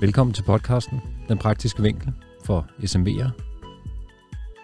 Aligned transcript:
Velkommen 0.00 0.34
til 0.34 0.42
podcasten, 0.42 1.00
Den 1.28 1.38
Praktiske 1.38 1.82
Vinkel 1.82 2.12
for 2.44 2.66
SMV'er. 2.80 3.30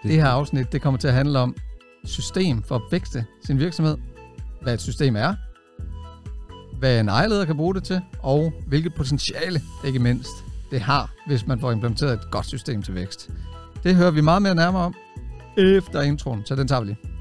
Det 0.03 0.11
her 0.11 0.27
afsnit 0.27 0.71
det 0.71 0.81
kommer 0.81 0.99
til 0.99 1.07
at 1.07 1.13
handle 1.13 1.39
om 1.39 1.55
system 2.03 2.63
for 2.63 2.75
at 2.75 2.81
vækste 2.91 3.25
sin 3.45 3.59
virksomhed, 3.59 3.97
hvad 4.61 4.73
et 4.73 4.81
system 4.81 5.15
er, 5.15 5.35
hvad 6.79 6.99
en 6.99 7.09
ejerleder 7.09 7.45
kan 7.45 7.57
bruge 7.57 7.75
det 7.75 7.83
til, 7.83 8.01
og 8.19 8.53
hvilket 8.67 8.93
potentiale, 8.93 9.61
ikke 9.85 9.99
mindst, 9.99 10.31
det 10.71 10.81
har, 10.81 11.13
hvis 11.27 11.47
man 11.47 11.59
får 11.59 11.71
implementeret 11.71 12.13
et 12.13 12.31
godt 12.31 12.45
system 12.45 12.81
til 12.81 12.95
vækst. 12.95 13.29
Det 13.83 13.95
hører 13.95 14.11
vi 14.11 14.21
meget 14.21 14.41
mere 14.41 14.55
nærmere 14.55 14.83
om 14.83 14.95
efter 15.57 16.01
introen, 16.01 16.45
så 16.45 16.55
den 16.55 16.67
tager 16.67 16.81
vi 16.81 16.87
lige. 16.87 17.14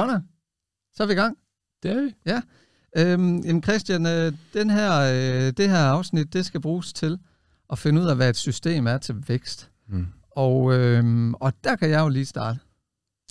Godt, 0.00 0.10
da. 0.10 0.20
Så 0.94 1.02
er 1.02 1.06
vi 1.06 1.12
i 1.12 1.16
gang. 1.16 1.38
Det 1.82 1.90
er 1.90 2.02
vi. 2.02 2.14
Ja. 2.26 2.42
Øhm, 2.96 3.38
jamen 3.38 3.62
Christian, 3.62 4.06
øh, 4.06 4.32
den 4.54 4.70
her, 4.70 4.92
øh, 5.00 5.52
det 5.56 5.68
her 5.70 5.78
afsnit, 5.78 6.32
det 6.32 6.46
skal 6.46 6.60
bruges 6.60 6.92
til 6.92 7.18
at 7.70 7.78
finde 7.78 8.02
ud 8.02 8.06
af, 8.06 8.16
hvad 8.16 8.30
et 8.30 8.36
system 8.36 8.86
er 8.86 8.98
til 8.98 9.28
vækst. 9.28 9.70
Mm. 9.88 10.06
Og, 10.30 10.74
øhm, 10.74 11.34
og 11.34 11.52
der 11.64 11.76
kan 11.76 11.90
jeg 11.90 12.00
jo 12.00 12.08
lige 12.08 12.26
starte. 12.26 12.58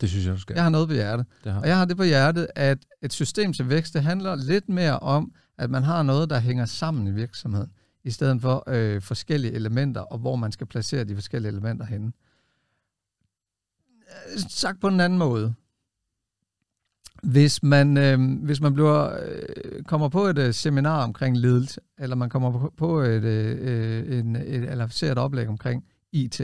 Det 0.02 0.10
synes 0.10 0.26
jeg, 0.26 0.34
du 0.34 0.40
skal. 0.40 0.54
Jeg 0.54 0.64
har 0.64 0.70
noget 0.70 0.88
på 0.88 0.94
hjertet. 0.94 1.26
Det 1.44 1.52
har. 1.52 1.62
Og 1.62 1.68
jeg 1.68 1.78
har 1.78 1.86
det 1.86 1.98
på 1.98 2.04
hjertet, 2.04 2.48
at 2.56 2.78
et 3.02 3.14
system 3.14 3.54
til 3.54 3.70
vækst, 3.70 3.94
det 3.94 4.04
handler 4.04 4.36
lidt 4.36 4.70
mere 4.70 5.00
om, 5.00 5.32
at 5.58 5.70
man 5.70 5.84
har 5.84 6.04
noget, 6.04 6.30
der 6.30 6.40
hænger 6.40 6.66
sammen 6.66 7.08
i 7.08 7.12
virksomheden, 7.12 7.72
i 8.04 8.12
stedet 8.12 8.42
for 8.42 8.64
øh, 8.68 9.02
forskellige 9.02 9.54
elementer, 9.54 10.02
og 10.02 10.18
hvor 10.18 10.36
man 10.36 10.52
skal 10.52 10.68
placere 10.68 11.04
de 11.04 11.16
forskellige 11.16 11.52
elementer 11.52 11.86
henne. 11.86 12.12
Øh, 14.34 14.40
Sagt 14.50 14.82
på 14.82 14.88
en 14.88 15.00
anden 15.00 15.20
måde. 15.20 15.56
Hvis 17.26 17.64
man, 17.64 17.98
øh, 17.98 18.44
hvis 18.44 18.62
man 18.62 18.74
bliver, 18.74 19.18
øh, 19.26 19.84
kommer 19.84 20.10
på 20.10 20.24
et 20.24 20.38
øh, 20.38 20.54
seminar 20.54 21.04
omkring 21.04 21.38
ledelse, 21.38 21.82
eller 22.00 22.16
man 22.16 22.30
kommer 22.30 22.52
på, 22.52 22.74
på 22.78 23.00
et, 23.00 23.24
øh, 23.24 23.58
øh 23.62 24.20
en, 24.20 24.36
et, 24.36 24.44
eller 24.46 24.88
ser 24.88 25.12
et 25.12 25.18
oplæg 25.18 25.48
omkring 25.48 25.84
IT, 26.12 26.42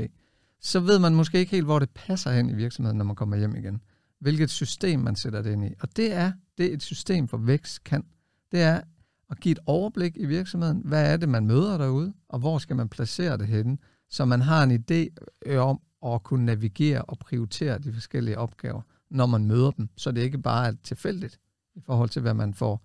så 0.62 0.80
ved 0.80 1.00
man 1.00 1.16
måske 1.16 1.40
ikke 1.40 1.52
helt, 1.52 1.66
hvor 1.66 1.80
det 1.80 1.90
passer 1.90 2.32
hen 2.32 2.50
i 2.50 2.54
virksomheden, 2.54 2.98
når 2.98 3.06
man 3.06 3.16
kommer 3.16 3.38
hjem 3.38 3.56
igen. 3.56 3.82
Hvilket 4.20 4.50
system 4.50 5.00
man 5.00 5.16
sætter 5.16 5.42
det 5.42 5.52
ind 5.52 5.66
i. 5.66 5.74
Og 5.80 5.98
det 5.98 6.14
er 6.14 6.32
det, 6.58 6.74
et 6.74 6.84
system 6.84 7.28
for 7.28 7.38
vækst 7.38 7.84
kan. 7.84 8.04
Det 8.52 8.62
er 8.62 8.82
at 9.30 9.40
give 9.40 9.52
et 9.52 9.59
overblik 9.66 10.18
i 10.18 10.26
virksomheden. 10.26 10.82
Hvad 10.86 11.14
er 11.14 11.18
det, 11.18 11.30
man 11.30 11.48
møder 11.48 11.78
derude, 11.78 12.14
og 12.30 12.40
hvor 12.40 12.58
skal 12.58 12.76
man 12.76 12.90
placere 12.90 13.38
det 13.38 13.48
henne, 13.48 13.78
så 14.09 14.26
man 14.26 14.42
har 14.42 14.64
en 14.64 14.72
idé 14.72 15.26
øh, 15.46 15.68
om 15.68 15.80
at 16.06 16.24
kunne 16.24 16.46
navigere 16.46 17.02
og 17.02 17.20
prioritere 17.20 17.80
de 17.80 17.94
forskellige 17.94 18.38
opgaver, 18.38 18.82
når 19.12 19.26
man 19.26 19.45
møder 19.45 19.72
dem, 19.72 19.90
så 19.98 20.12
det 20.12 20.22
ikke 20.22 20.38
bare 20.38 20.67
er 20.67 20.73
tilfældigt 20.84 21.40
i 21.76 21.81
forhold 21.86 22.09
til, 22.09 22.22
hvad 22.22 22.34
man 22.34 22.54
får 22.54 22.81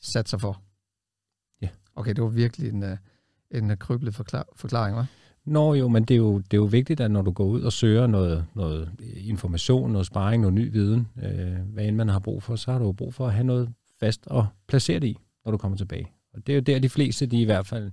sat 0.00 0.28
sig 0.28 0.40
for. 0.40 0.62
Ja. 1.62 1.68
Okay, 1.96 2.14
det 2.14 2.24
var 2.24 2.30
virkelig 2.30 2.68
en, 2.68 2.82
øh, 2.82 2.96
en 3.50 3.76
kryblet 3.76 4.14
forklar- 4.14 4.48
forklaring, 4.56 4.98
hva'? 4.98 5.04
Nå 5.44 5.74
jo, 5.74 5.88
men 5.88 6.04
det 6.04 6.14
er 6.14 6.18
jo, 6.18 6.38
det 6.38 6.52
er 6.52 6.56
jo 6.56 6.64
vigtigt, 6.64 7.00
at 7.00 7.10
når 7.10 7.22
du 7.22 7.30
går 7.30 7.44
ud 7.44 7.62
og 7.62 7.72
søger 7.72 8.06
noget, 8.06 8.46
noget 8.54 8.90
information, 9.16 9.92
noget 9.92 10.06
sparring, 10.06 10.40
noget 10.40 10.54
ny 10.54 10.72
viden, 10.72 11.08
øh, 11.22 11.72
hvad 11.72 11.84
end 11.84 11.96
man 11.96 12.08
har 12.08 12.18
brug 12.18 12.42
for, 12.42 12.56
så 12.56 12.72
har 12.72 12.78
du 12.78 12.84
jo 12.84 12.92
brug 12.92 13.14
for 13.14 13.26
at 13.26 13.32
have 13.32 13.44
noget 13.44 13.72
fast 14.00 14.26
at 14.30 14.44
placere 14.68 15.00
det 15.00 15.06
i, 15.06 15.18
når 15.44 15.52
du 15.52 15.58
kommer 15.58 15.76
tilbage. 15.78 16.12
Og 16.34 16.46
det 16.46 16.52
er 16.52 16.56
jo 16.56 16.60
der, 16.60 16.78
de 16.78 16.88
fleste, 16.88 17.26
de 17.26 17.40
i 17.40 17.44
hvert 17.44 17.66
fald 17.66 17.92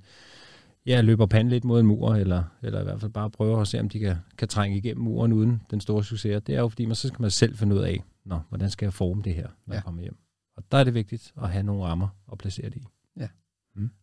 ja, 0.88 1.02
løber 1.02 1.25
panden 1.25 1.49
lidt 1.49 1.64
mod 1.64 1.80
en 1.80 1.86
mur, 1.86 2.15
eller, 2.15 2.43
eller 2.61 2.81
i 2.81 2.83
hvert 2.83 2.99
fald 3.02 3.11
bare 3.11 3.30
prøver 3.30 3.61
at 3.61 3.67
se, 3.67 3.80
om 3.80 3.89
de 3.89 3.99
kan, 3.99 4.15
kan 4.37 4.48
trænge 4.48 4.77
igennem 4.77 5.03
muren 5.03 5.33
uden 5.33 5.61
den 5.71 5.81
store 5.81 6.03
succes. 6.03 6.43
Det 6.43 6.55
er 6.55 6.59
jo 6.59 6.67
fordi, 6.70 6.86
man 6.86 6.95
så 6.95 7.08
skal 7.08 7.21
man 7.21 7.31
selv 7.31 7.55
finde 7.58 7.75
ud 7.75 7.81
af, 7.81 8.03
Nå, 8.25 8.39
hvordan 8.49 8.70
skal 8.70 8.86
jeg 8.86 8.93
forme 8.93 9.21
det 9.21 9.33
her, 9.36 9.48
når 9.65 9.73
Ja. 9.73 9.77
jeg 9.77 9.83
kommer 9.83 10.02
hjem. 10.02 10.17
Og 10.58 10.64
der 10.71 10.77
er 10.77 10.83
det 10.83 10.93
vigtigt 10.93 11.33
at 11.42 11.49
have 11.49 11.64
nogle 11.64 11.83
rammer 11.83 12.08
at 12.31 12.37
placere 12.37 12.70
det 12.70 12.75
i. 12.75 12.87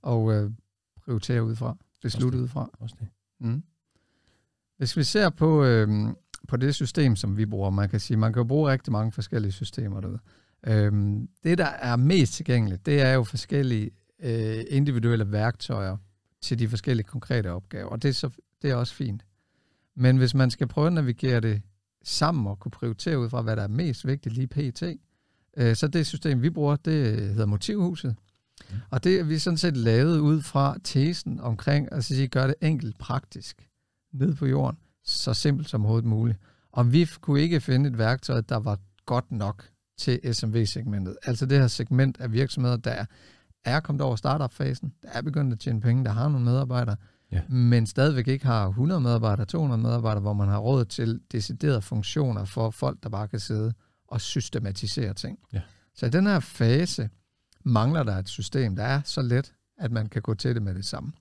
Og 0.03 0.33
øh, 0.33 0.50
prioritere 1.05 1.45
udefra, 1.45 1.77
beslutte 2.03 2.37
det. 2.39 2.43
udefra. 2.43 2.71
Også 2.81 2.97
det. 3.01 3.09
Mm. 3.41 3.62
Hvis 4.77 4.97
vi 4.97 5.03
ser 5.03 5.31
på, 5.31 5.65
øh, 5.65 5.89
på 6.49 6.56
det 6.56 6.75
system, 6.75 7.16
som 7.16 7.37
vi 7.37 7.47
bruger, 7.47 7.71
man 7.71 7.89
kan 7.89 8.01
sige, 8.01 8.16
man 8.16 8.33
kan 8.33 8.41
jo 8.41 8.45
bruge 8.45 8.71
rigtig 8.72 8.93
mange 8.93 9.12
forskellige 9.12 9.53
systemer 9.53 10.01
derude. 10.01 10.19
Øhm, 10.66 11.28
det, 11.45 11.59
der 11.59 11.65
er 11.66 11.97
mest 11.97 12.33
tilgængeligt, 12.33 12.87
det 12.87 13.01
er 13.03 13.12
jo 13.12 13.25
forskellige 13.25 13.91
øh, 14.22 14.65
individuelle 14.69 15.33
værktøjer 15.33 15.97
til 16.44 16.59
de 16.59 16.69
forskellige 16.69 17.06
konkrete 17.06 17.50
opgaver, 17.50 17.88
og 17.88 18.03
det 18.03 18.09
er, 18.09 18.12
så, 18.12 18.31
det 18.62 18.71
er 18.71 18.75
også 18.75 18.94
fint. 18.94 19.25
Men 19.97 20.16
hvis 20.16 20.34
man 20.34 20.50
skal 20.50 20.66
prøve 20.66 20.87
at 20.87 20.93
navigere 20.93 21.41
det 21.41 21.62
sammen 22.05 22.47
og 22.47 22.59
kunne 22.59 22.72
prioritere 22.72 23.19
ud 23.19 23.31
fra, 23.31 23.43
hvad 23.43 23.56
der 23.56 23.62
er 23.62 23.69
mest 23.69 24.06
vigtigt 24.06 24.34
lige 24.34 24.47
pt., 24.47 24.83
øh, 25.56 25.77
så 25.77 25.88
det 25.88 26.06
system, 26.06 26.43
vi 26.43 26.50
bruger, 26.50 26.77
det 26.77 27.19
hedder 27.19 27.47
Motivhuset. 27.47 28.16
Mm. 28.71 28.77
Og 28.91 29.04
det 29.04 29.21
er 29.21 29.25
vi 29.25 29.38
sådan 29.38 29.56
set 29.56 29.77
lavet 29.77 30.19
ud 30.19 30.43
fra 30.43 30.77
tesen 30.84 31.41
omkring 31.41 31.93
at 31.93 32.04
sige, 32.04 32.28
gøre 32.28 32.49
det 32.49 32.54
enkelt 32.60 32.99
praktisk 32.99 33.69
ned 34.12 34.34
på 34.34 34.47
jorden, 34.47 34.78
så 35.04 35.34
simpelt 35.34 35.69
som 35.69 35.81
overhovedet 35.81 36.09
muligt. 36.09 36.38
Og 36.72 36.93
vi 36.93 37.09
kunne 37.21 37.41
ikke 37.41 37.60
finde 37.60 37.91
et 37.91 37.99
værktøj, 37.99 38.41
der 38.41 38.56
var 38.56 38.78
godt 39.06 39.33
nok 39.33 39.69
til 39.99 40.34
SMV-segmentet. 40.34 41.16
Altså 41.22 41.47
det 41.47 41.59
her 41.59 41.66
segment 41.66 42.21
af 42.21 42.33
virksomheder, 42.33 42.77
der 42.77 43.04
er, 43.65 43.81
kommet 43.81 44.03
over 44.03 44.17
startup-fasen, 44.17 44.93
der 45.03 45.09
er 45.09 45.23
begyndt 45.23 45.53
at 45.53 45.59
tjene 45.61 45.81
penge, 45.81 46.05
der 46.05 46.11
har 46.11 46.29
nogle 46.29 46.45
medarbejdere, 46.45 46.97
Ja. 47.33 47.43
men 47.49 47.87
stadigvæk 47.87 48.29
ikke 48.29 48.47
har 48.47 48.69
100 48.69 49.01
medarbejdere, 49.01 49.47
200 49.47 49.83
medarbejdere, 49.83 50.21
hvor 50.21 50.33
man 50.33 50.49
har 50.49 50.59
råd 50.59 50.85
til 50.85 51.21
deciderede 51.33 51.83
funktioner 51.83 52.45
for 52.45 52.71
folk, 52.71 53.03
der 53.03 53.09
bare 53.09 53.29
kan 53.29 53.41
sidde 53.41 53.73
og 54.09 54.21
systematisere 54.21 55.15
ting. 55.15 55.39
Ja. 55.53 55.61
Så 55.95 56.07
i 56.07 56.11
den 56.11 56.27
her 56.27 56.41
fase 56.41 57.11
mangler 57.65 58.03
der 58.03 58.17
et 58.19 58.29
system, 58.29 58.77
der 58.77 58.83
er 58.85 59.01
så 59.05 59.23
let, 59.23 59.55
at 59.79 59.93
man 59.93 60.07
kan 60.09 60.23
gå 60.23 60.35
til 60.35 60.55
det 60.55 60.63
med 60.63 60.75
det 60.75 60.85
samme. 60.85 61.13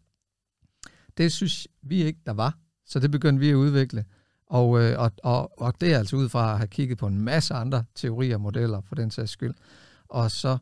Det 1.17 1.31
synes 1.31 1.67
vi 1.81 2.03
ikke, 2.03 2.19
der 2.25 2.33
var, 2.33 2.57
så 2.85 2.99
det 2.99 3.11
begyndte 3.11 3.39
vi 3.39 3.49
at 3.49 3.55
udvikle. 3.55 4.05
Og, 4.47 4.81
øh, 4.81 4.99
og, 4.99 5.11
og, 5.23 5.61
og 5.61 5.73
det 5.81 5.93
er 5.93 5.97
altså 5.97 6.15
ud 6.15 6.29
fra 6.29 6.51
at 6.51 6.57
have 6.57 6.67
kigget 6.67 6.97
på 6.97 7.07
en 7.07 7.21
masse 7.21 7.53
andre 7.53 7.83
teorier 7.95 8.35
og 8.35 8.41
modeller, 8.41 8.81
for 8.81 8.95
den 8.95 9.11
sags 9.11 9.31
skyld, 9.31 9.53
og 10.07 10.31
så 10.31 10.57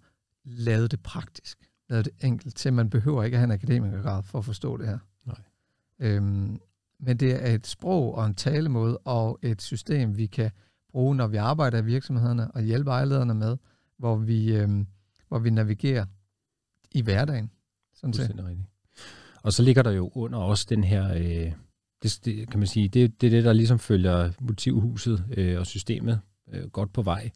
lavet 0.45 0.91
det 0.91 1.03
praktisk, 1.03 1.57
lavet 1.91 2.05
det 2.05 2.13
enkelt, 2.25 2.55
til 2.55 2.73
man 2.73 2.89
behøver 2.89 3.23
ikke 3.23 3.35
at 3.35 3.39
have 3.39 3.45
en 3.45 3.51
akademikergrad 3.51 4.23
for 4.23 4.39
at 4.39 4.45
forstå 4.45 4.77
det 4.77 4.87
her. 4.87 4.97
Nej. 5.25 5.41
Øhm, 5.99 6.59
men 6.99 7.17
det 7.17 7.47
er 7.47 7.55
et 7.55 7.67
sprog 7.67 8.15
og 8.15 8.25
en 8.25 8.35
talemåde 8.35 8.97
og 8.97 9.39
et 9.41 9.61
system, 9.61 10.17
vi 10.17 10.25
kan 10.25 10.51
bruge, 10.91 11.15
når 11.15 11.27
vi 11.27 11.37
arbejder 11.37 11.77
i 11.77 11.85
virksomhederne 11.85 12.51
og 12.51 12.61
hjælpe 12.61 12.91
ejlederne 12.91 13.33
med, 13.33 13.57
hvor 13.97 14.15
vi, 14.15 14.53
øhm, 14.53 14.87
hvor 15.27 15.39
vi 15.39 15.49
navigerer 15.49 16.05
i 16.91 17.01
hverdagen. 17.01 17.51
Sådan 17.93 18.13
set. 18.13 18.29
Rigtigt. 18.29 18.67
Og 19.43 19.53
så 19.53 19.63
ligger 19.63 19.83
der 19.83 19.91
jo 19.91 20.11
under 20.15 20.39
også 20.39 20.65
den 20.69 20.83
her, 20.83 21.13
øh, 21.13 21.51
det, 22.03 22.19
det, 22.25 22.49
kan 22.49 22.59
man 22.59 22.67
sige, 22.67 22.87
det, 22.87 23.21
det 23.21 23.27
er 23.27 23.31
det, 23.31 23.43
der 23.43 23.53
ligesom 23.53 23.79
følger 23.79 24.31
motivhuset 24.39 25.25
øh, 25.37 25.59
og 25.59 25.65
systemet 25.65 26.19
øh, 26.53 26.69
godt 26.69 26.93
på 26.93 27.01
vej. 27.01 27.29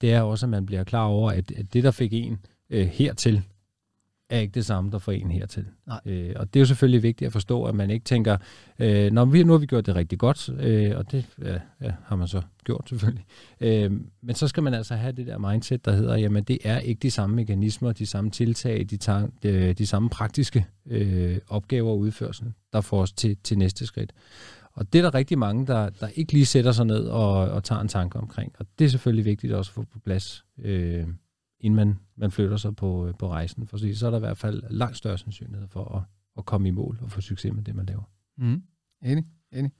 Det 0.00 0.12
er 0.12 0.20
også, 0.20 0.46
at 0.46 0.50
man 0.50 0.66
bliver 0.66 0.84
klar 0.84 1.04
over, 1.04 1.30
at, 1.30 1.50
at 1.50 1.72
det, 1.72 1.84
der 1.84 1.90
fik 1.90 2.12
en 2.12 2.38
øh, 2.70 2.86
hertil, 2.86 3.42
er 4.32 4.40
ikke 4.40 4.52
det 4.52 4.66
samme, 4.66 4.90
der 4.90 4.98
får 4.98 5.12
en 5.12 5.30
hertil. 5.30 5.64
Nej. 5.86 6.00
Øh, 6.06 6.32
og 6.36 6.54
det 6.54 6.60
er 6.60 6.62
jo 6.62 6.66
selvfølgelig 6.66 7.02
vigtigt 7.02 7.26
at 7.26 7.32
forstå, 7.32 7.64
at 7.64 7.74
man 7.74 7.90
ikke 7.90 8.04
tænker, 8.04 8.36
øh, 8.78 9.12
Nå, 9.12 9.24
vi, 9.24 9.42
nu 9.42 9.52
har 9.52 9.58
vi 9.58 9.66
gjort 9.66 9.86
det 9.86 9.96
rigtig 9.96 10.18
godt, 10.18 10.48
øh, 10.58 10.96
og 10.96 11.12
det 11.12 11.26
ja, 11.42 11.58
ja, 11.80 11.92
har 12.04 12.16
man 12.16 12.28
så 12.28 12.42
gjort 12.64 12.88
selvfølgelig. 12.88 13.24
Øh, 13.60 13.92
men 14.22 14.34
så 14.34 14.48
skal 14.48 14.62
man 14.62 14.74
altså 14.74 14.94
have 14.94 15.12
det 15.12 15.26
der 15.26 15.38
mindset, 15.38 15.84
der 15.84 15.92
hedder, 15.92 16.16
jamen 16.16 16.44
det 16.44 16.58
er 16.64 16.78
ikke 16.78 17.00
de 17.00 17.10
samme 17.10 17.36
mekanismer, 17.36 17.92
de 17.92 18.06
samme 18.06 18.30
tiltag, 18.30 18.86
de, 18.90 18.96
tager, 18.96 19.26
de, 19.42 19.72
de 19.72 19.86
samme 19.86 20.08
praktiske 20.08 20.66
øh, 20.86 21.38
opgaver 21.48 21.90
og 21.90 21.98
udførsel, 21.98 22.52
der 22.72 22.80
får 22.80 23.02
os 23.02 23.12
til, 23.12 23.36
til 23.44 23.58
næste 23.58 23.86
skridt. 23.86 24.12
Og 24.74 24.92
det 24.92 24.98
er 24.98 25.02
der 25.02 25.14
rigtig 25.14 25.38
mange, 25.38 25.66
der, 25.66 25.88
der 25.88 26.08
ikke 26.14 26.32
lige 26.32 26.46
sætter 26.46 26.72
sig 26.72 26.86
ned 26.86 27.04
og, 27.04 27.32
og 27.32 27.64
tager 27.64 27.80
en 27.80 27.88
tanke 27.88 28.18
omkring. 28.18 28.52
Og 28.58 28.66
det 28.78 28.84
er 28.84 28.88
selvfølgelig 28.88 29.24
vigtigt 29.24 29.52
også 29.52 29.70
at 29.70 29.74
få 29.74 29.82
på 29.92 29.98
plads, 29.98 30.44
øh, 30.58 31.06
inden 31.62 31.76
man, 31.76 31.98
man 32.16 32.30
flytter 32.30 32.56
sig 32.56 32.76
på, 32.76 33.06
øh, 33.06 33.14
på 33.18 33.28
rejsen. 33.28 33.66
For 33.66 33.94
så 33.94 34.06
er 34.06 34.10
der 34.10 34.18
i 34.18 34.20
hvert 34.20 34.38
fald 34.38 34.62
langt 34.70 34.96
større 34.96 35.18
sandsynlighed 35.18 35.68
for 35.68 35.96
at, 35.96 36.02
at 36.38 36.44
komme 36.44 36.68
i 36.68 36.70
mål 36.70 36.98
og 37.02 37.10
få 37.10 37.20
succes 37.20 37.52
med 37.52 37.62
det, 37.62 37.74
man 37.74 37.86
laver. 37.86 38.02
Mm. 38.38 38.62
Enig, 39.04 39.24
enig. 39.52 39.72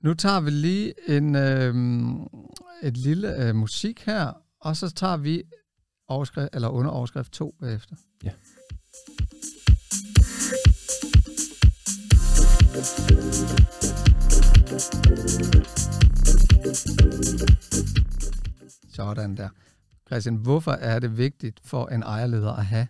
Nu 0.00 0.14
tager 0.14 0.40
vi 0.40 0.50
lige 0.50 0.94
en, 1.08 1.34
øh, 1.34 1.74
et 2.82 2.96
lille 2.96 3.48
øh, 3.48 3.54
musik 3.54 4.00
her, 4.00 4.32
og 4.60 4.76
så 4.76 4.90
tager 4.90 5.16
vi 5.16 5.42
overskrift, 6.08 6.48
eller 6.52 6.68
under 6.68 6.90
overskrift 6.90 7.32
2 7.32 7.54
bagefter. 7.60 7.96
Ja. 8.24 8.30
Sådan 18.94 19.36
der. 19.36 19.48
Christian, 20.06 20.36
hvorfor 20.36 20.72
er 20.72 20.98
det 20.98 21.18
vigtigt 21.18 21.60
for 21.64 21.86
en 21.86 22.02
ejerleder 22.02 22.52
at 22.52 22.66
have 22.66 22.86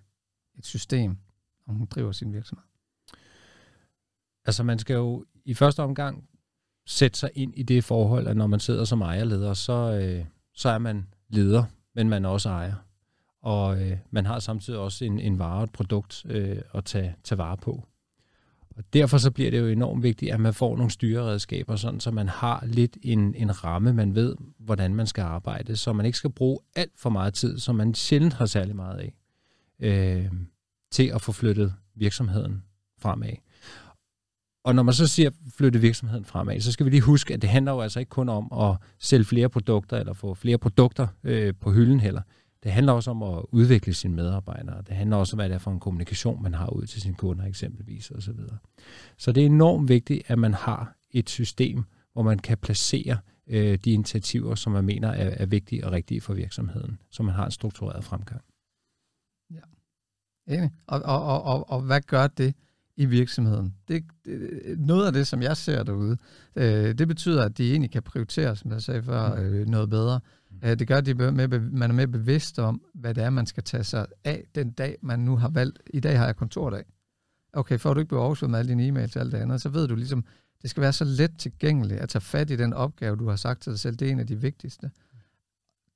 et 0.58 0.66
system, 0.66 1.16
når 1.66 1.74
hun 1.74 1.86
driver 1.86 2.12
sin 2.12 2.32
virksomhed? 2.32 2.64
Altså 4.44 4.62
man 4.62 4.78
skal 4.78 4.94
jo 4.94 5.24
i 5.44 5.54
første 5.54 5.82
omgang 5.82 6.28
sætte 6.86 7.18
sig 7.18 7.30
ind 7.34 7.54
i 7.56 7.62
det 7.62 7.84
forhold, 7.84 8.26
at 8.26 8.36
når 8.36 8.46
man 8.46 8.60
sidder 8.60 8.84
som 8.84 9.02
ejerleder, 9.02 9.54
så, 9.54 10.00
øh, 10.02 10.24
så 10.54 10.68
er 10.68 10.78
man 10.78 11.06
leder, 11.28 11.64
men 11.94 12.08
man 12.08 12.24
er 12.24 12.28
også 12.28 12.48
ejer. 12.48 12.74
Og 13.42 13.82
øh, 13.82 13.98
man 14.10 14.26
har 14.26 14.38
samtidig 14.38 14.78
også 14.78 15.04
en, 15.04 15.20
en 15.20 15.38
vare 15.38 15.58
og 15.58 15.64
et 15.64 15.72
produkt 15.72 16.26
øh, 16.28 16.62
at 16.74 16.84
tage, 16.84 17.16
tage 17.24 17.38
vare 17.38 17.56
på. 17.56 17.84
Og 18.76 18.84
derfor 18.92 19.18
så 19.18 19.30
bliver 19.30 19.50
det 19.50 19.60
jo 19.60 19.66
enormt 19.66 20.02
vigtigt, 20.02 20.32
at 20.32 20.40
man 20.40 20.54
får 20.54 20.76
nogle 20.76 20.90
styreredskaber, 20.90 21.76
sådan 21.76 22.00
så 22.00 22.10
man 22.10 22.28
har 22.28 22.64
lidt 22.66 22.98
en, 23.02 23.34
en 23.34 23.64
ramme, 23.64 23.92
man 23.92 24.14
ved, 24.14 24.36
hvordan 24.58 24.94
man 24.94 25.06
skal 25.06 25.22
arbejde, 25.22 25.76
så 25.76 25.92
man 25.92 26.06
ikke 26.06 26.18
skal 26.18 26.30
bruge 26.30 26.58
alt 26.76 26.92
for 26.96 27.10
meget 27.10 27.34
tid, 27.34 27.58
som 27.58 27.74
man 27.74 27.94
sjældent 27.94 28.34
har 28.34 28.46
særlig 28.46 28.76
meget 28.76 28.98
af, 28.98 29.14
øh, 29.80 30.32
til 30.90 31.10
at 31.14 31.22
få 31.22 31.32
flyttet 31.32 31.74
virksomheden 31.94 32.62
fremad. 32.98 33.32
Og 34.64 34.74
når 34.74 34.82
man 34.82 34.94
så 34.94 35.06
siger 35.06 35.30
flytte 35.56 35.80
virksomheden 35.80 36.24
fremad, 36.24 36.60
så 36.60 36.72
skal 36.72 36.86
vi 36.86 36.90
lige 36.90 37.00
huske, 37.00 37.34
at 37.34 37.42
det 37.42 37.50
handler 37.50 37.72
jo 37.72 37.80
altså 37.80 38.00
ikke 38.00 38.10
kun 38.10 38.28
om 38.28 38.52
at 38.52 38.76
sælge 38.98 39.24
flere 39.24 39.48
produkter, 39.48 39.96
eller 39.96 40.12
få 40.12 40.34
flere 40.34 40.58
produkter 40.58 41.06
øh, 41.24 41.54
på 41.60 41.70
hylden 41.70 42.00
heller. 42.00 42.22
Det 42.66 42.74
handler 42.74 42.92
også 42.92 43.10
om 43.10 43.22
at 43.22 43.44
udvikle 43.52 43.94
sine 43.94 44.14
medarbejdere. 44.14 44.82
Det 44.82 44.96
handler 44.96 45.16
også 45.16 45.36
om, 45.36 45.38
hvad 45.38 45.48
det 45.48 45.54
er 45.54 45.58
for 45.58 45.70
en 45.70 45.80
kommunikation, 45.80 46.42
man 46.42 46.54
har 46.54 46.68
ud 46.68 46.86
til 46.86 47.00
sine 47.00 47.14
kunder 47.14 47.44
eksempelvis 47.44 48.10
osv. 48.10 48.20
Så, 48.20 48.32
videre. 48.32 48.58
så 49.16 49.32
det 49.32 49.42
er 49.42 49.46
enormt 49.46 49.88
vigtigt, 49.88 50.22
at 50.26 50.38
man 50.38 50.54
har 50.54 50.96
et 51.10 51.30
system, 51.30 51.84
hvor 52.12 52.22
man 52.22 52.38
kan 52.38 52.58
placere 52.58 53.18
øh, 53.46 53.78
de 53.84 53.92
initiativer, 53.92 54.54
som 54.54 54.72
man 54.72 54.84
mener 54.84 55.08
er, 55.08 55.30
er 55.30 55.46
vigtige 55.46 55.86
og 55.86 55.92
rigtige 55.92 56.20
for 56.20 56.34
virksomheden, 56.34 56.98
så 57.10 57.22
man 57.22 57.34
har 57.34 57.44
en 57.44 57.50
struktureret 57.50 58.04
fremgang. 58.04 58.42
Ja, 59.50 59.60
enig. 60.54 60.70
Og, 60.86 61.02
og, 61.02 61.22
og, 61.22 61.42
og, 61.42 61.70
og 61.70 61.80
hvad 61.80 62.00
gør 62.00 62.26
det 62.26 62.54
i 62.96 63.04
virksomheden? 63.04 63.74
Det, 63.88 64.04
det, 64.24 64.78
noget 64.78 65.06
af 65.06 65.12
det, 65.12 65.26
som 65.26 65.42
jeg 65.42 65.56
ser 65.56 65.82
derude, 65.82 66.16
øh, 66.56 66.98
det 66.98 67.08
betyder, 67.08 67.44
at 67.44 67.58
de 67.58 67.70
egentlig 67.70 67.90
kan 67.90 68.02
prioritere, 68.02 68.56
som 68.56 68.70
jeg 68.70 68.82
sagde 68.82 69.02
før, 69.02 69.34
mm. 69.34 69.42
øh, 69.42 69.66
noget 69.66 69.90
bedre. 69.90 70.20
Øh, 70.64 70.78
det 70.78 70.88
gør, 70.88 70.96
at 70.96 71.06
de 71.06 71.10
er 71.10 71.30
med, 71.30 71.48
man 71.60 71.90
er 71.90 71.94
mere 71.94 72.06
bevidst 72.06 72.58
om, 72.58 72.82
hvad 72.94 73.14
det 73.14 73.24
er, 73.24 73.30
man 73.30 73.46
skal 73.46 73.62
tage 73.62 73.84
sig 73.84 74.06
af 74.24 74.44
den 74.54 74.70
dag, 74.70 74.96
man 75.02 75.18
nu 75.18 75.36
har 75.36 75.48
valgt. 75.48 75.78
I 75.94 76.00
dag 76.00 76.18
har 76.18 76.26
jeg 76.26 76.36
kontordag. 76.36 76.84
Okay, 77.52 77.78
får 77.78 77.94
du 77.94 78.00
ikke 78.00 78.08
behov 78.08 78.36
med 78.48 78.58
alle 78.58 78.68
dine 78.68 78.88
e-mails 78.88 79.16
og 79.16 79.20
alt 79.20 79.32
det 79.32 79.38
andet, 79.38 79.62
så 79.62 79.68
ved 79.68 79.88
du 79.88 79.94
ligesom, 79.94 80.24
det 80.62 80.70
skal 80.70 80.80
være 80.80 80.92
så 80.92 81.04
let 81.04 81.38
tilgængeligt 81.38 82.00
at 82.00 82.08
tage 82.08 82.22
fat 82.22 82.50
i 82.50 82.56
den 82.56 82.72
opgave, 82.72 83.16
du 83.16 83.28
har 83.28 83.36
sagt 83.36 83.62
til 83.62 83.72
dig 83.72 83.80
selv. 83.80 83.96
Det 83.96 84.08
er 84.08 84.12
en 84.12 84.20
af 84.20 84.26
de 84.26 84.40
vigtigste. 84.40 84.90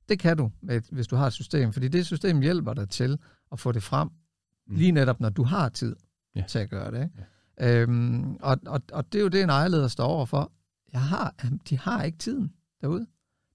Det 0.09 0.19
kan 0.19 0.37
du, 0.37 0.51
hvis 0.91 1.07
du 1.07 1.17
har 1.17 1.27
et 1.27 1.33
system, 1.33 1.73
fordi 1.73 1.89
det 1.89 2.07
system 2.07 2.41
hjælper 2.41 2.75
dig 2.75 2.89
til 2.89 3.19
at 3.53 3.61
få 3.61 3.73
det 3.73 3.83
frem, 3.83 4.09
mm. 4.09 4.77
lige 4.77 4.93
netop 4.93 5.21
når 5.21 5.29
du 5.29 5.43
har 5.43 5.69
tid 5.69 5.97
ja. 6.37 6.45
til 6.49 6.59
at 6.59 6.71
gøre 6.71 6.91
det. 6.91 7.03
Ikke? 7.03 7.15
Ja. 7.61 7.81
Øhm, 7.81 8.37
og, 8.37 8.59
og, 8.67 8.83
og 8.93 9.13
det 9.13 9.19
er 9.19 9.23
jo 9.23 9.29
det, 9.29 9.43
en 9.43 9.51
ejerleder 9.51 9.89
står 9.89 10.05
overfor. 10.05 10.53
Jeg 10.93 11.03
har, 11.03 11.35
de 11.69 11.79
har 11.79 12.03
ikke 12.03 12.19
tiden 12.19 12.53
derude. 12.81 13.07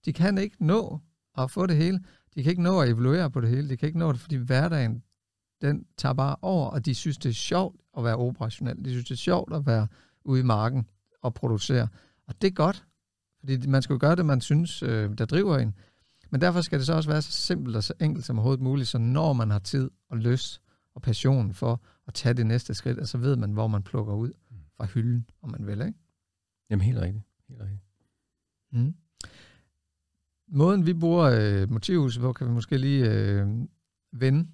De 0.06 0.14
kan 0.14 0.38
ikke 0.38 0.66
nå 0.66 1.00
at 1.38 1.52
få 1.52 1.66
det 1.66 1.76
hele. 1.76 2.04
De 2.36 2.44
kan 2.44 2.50
ikke 2.50 2.64
nå 2.64 2.80
at 2.80 2.90
evaluere 2.90 3.32
på 3.32 3.42
det 3.42 3.50
hele. 3.50 3.70
De 3.70 3.78
kan 3.78 3.88
ikke 3.88 4.00
nå 4.00 4.12
det, 4.12 4.20
fordi 4.20 4.36
hverdagen, 4.36 5.04
den 5.62 5.86
tager 5.98 6.14
bare 6.14 6.36
over, 6.42 6.70
og 6.70 6.86
de 6.86 6.96
synes, 6.96 7.18
det 7.18 7.30
er 7.30 7.34
sjovt 7.34 7.82
at 7.98 8.04
være 8.04 8.16
operationel. 8.16 8.86
De 8.86 8.90
synes, 8.90 9.06
det 9.06 9.12
er 9.12 9.18
sjovt 9.18 9.54
at 9.54 9.66
være 9.66 9.88
ude 10.26 10.40
i 10.40 10.44
marken 10.44 10.88
og 11.22 11.34
producere. 11.34 11.88
Og 12.28 12.42
det 12.42 12.48
er 12.48 12.52
godt, 12.52 12.86
fordi 13.40 13.68
man 13.68 13.82
skal 13.82 13.94
jo 13.94 13.98
gøre 14.02 14.16
det, 14.16 14.26
man 14.26 14.42
synes, 14.42 14.84
øh, 14.84 15.18
der 15.18 15.26
driver 15.26 15.58
en. 15.58 15.76
Men 16.30 16.42
derfor 16.42 16.62
skal 16.62 16.80
det 16.80 16.86
så 16.86 16.94
også 16.94 17.10
være 17.10 17.22
så 17.22 17.32
simpelt 17.32 17.76
og 17.76 17.84
så 17.84 17.94
enkelt 18.02 18.26
som 18.26 18.38
overhovedet 18.38 18.64
muligt, 18.64 18.88
så 18.88 18.98
når 18.98 19.34
man 19.34 19.52
har 19.52 19.60
tid 19.60 19.90
og 20.10 20.18
lyst 20.18 20.62
og 20.96 21.02
passion 21.02 21.54
for 21.54 21.82
at 22.08 22.14
tage 22.14 22.34
det 22.34 22.46
næste 22.46 22.74
skridt, 22.74 23.10
så 23.10 23.18
ved 23.18 23.36
man, 23.36 23.52
hvor 23.52 23.68
man 23.68 23.84
plukker 23.84 24.14
ud 24.14 24.32
fra 24.78 24.86
hylden, 24.86 25.30
om 25.42 25.52
man 25.52 25.68
vil, 25.68 25.82
ikke? 25.82 26.00
Jamen 26.70 26.86
helt 26.86 27.00
rigtigt. 27.00 27.24
Helt 27.50 27.62
rigtigt. 27.62 27.82
Mm. 28.72 28.96
Måden 30.48 30.86
vi 30.86 30.94
bruger 30.94 31.24
øh, 31.24 31.72
motivhuset 31.72 32.22
på, 32.22 32.34
kan 32.34 32.48
vi 32.48 32.52
måske 32.52 32.78
lige 32.78 33.12
øh, 33.12 33.48
vende. 34.14 34.48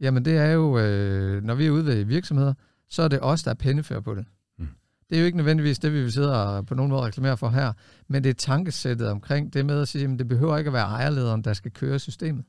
Jamen 0.00 0.24
det 0.24 0.36
er 0.36 0.50
jo, 0.50 0.78
øh, 0.78 1.42
når 1.42 1.54
vi 1.54 1.66
er 1.66 1.70
ude 1.70 1.86
ved 1.86 2.04
virksomheder, 2.04 2.54
så 2.88 3.02
er 3.02 3.08
det 3.08 3.18
os, 3.22 3.42
der 3.42 3.50
er 3.50 3.54
pennefører 3.54 4.00
på 4.00 4.14
det. 4.14 4.24
Mm. 4.58 4.68
Det 5.10 5.16
er 5.16 5.20
jo 5.20 5.26
ikke 5.26 5.36
nødvendigvis 5.36 5.78
det, 5.78 5.92
vi 5.92 6.02
vil 6.02 6.12
sidde 6.12 6.44
og 6.44 6.66
på 6.66 6.74
nogen 6.74 6.90
måde 6.90 7.02
reklamere 7.02 7.36
for 7.36 7.48
her, 7.48 7.72
men 8.08 8.24
det 8.24 8.30
er 8.30 8.34
tankesættet 8.34 9.08
omkring 9.08 9.52
det 9.52 9.66
med 9.66 9.80
at 9.80 9.88
sige, 9.88 10.04
at 10.04 10.18
det 10.18 10.28
behøver 10.28 10.58
ikke 10.58 10.68
at 10.68 10.74
være 10.74 10.86
ejerlederen, 10.86 11.42
der 11.42 11.52
skal 11.52 11.70
køre 11.70 11.98
systemet. 11.98 12.44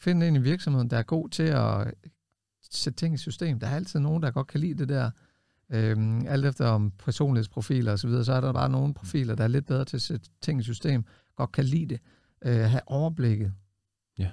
Find 0.00 0.22
en 0.22 0.36
i 0.36 0.38
virksomheden, 0.38 0.90
der 0.90 0.96
er 0.96 1.02
god 1.02 1.28
til 1.28 1.42
at 1.42 1.94
sætte 2.70 2.96
ting 2.96 3.14
i 3.14 3.18
system. 3.18 3.60
Der 3.60 3.66
er 3.66 3.76
altid 3.76 4.00
nogen, 4.00 4.22
der 4.22 4.30
godt 4.30 4.46
kan 4.46 4.60
lide 4.60 4.78
det 4.78 4.88
der. 4.88 5.10
Øhm, 5.72 6.26
alt 6.26 6.46
efter 6.46 6.66
om 6.66 6.90
personlighedsprofiler 6.90 7.92
osv., 7.92 7.98
så, 7.98 8.06
videre, 8.06 8.24
så 8.24 8.32
er 8.32 8.40
der 8.40 8.52
bare 8.52 8.68
nogle 8.68 8.94
profiler, 8.94 9.34
der 9.34 9.44
er 9.44 9.48
lidt 9.48 9.66
bedre 9.66 9.84
til 9.84 9.96
at 9.96 10.02
sætte 10.02 10.30
ting 10.40 10.60
i 10.60 10.62
system, 10.62 11.04
godt 11.38 11.52
kan 11.52 11.64
lide 11.64 11.86
det, 11.86 12.00
øh, 12.44 12.60
have 12.60 12.82
overblikket. 12.86 13.52
Ja, 14.18 14.30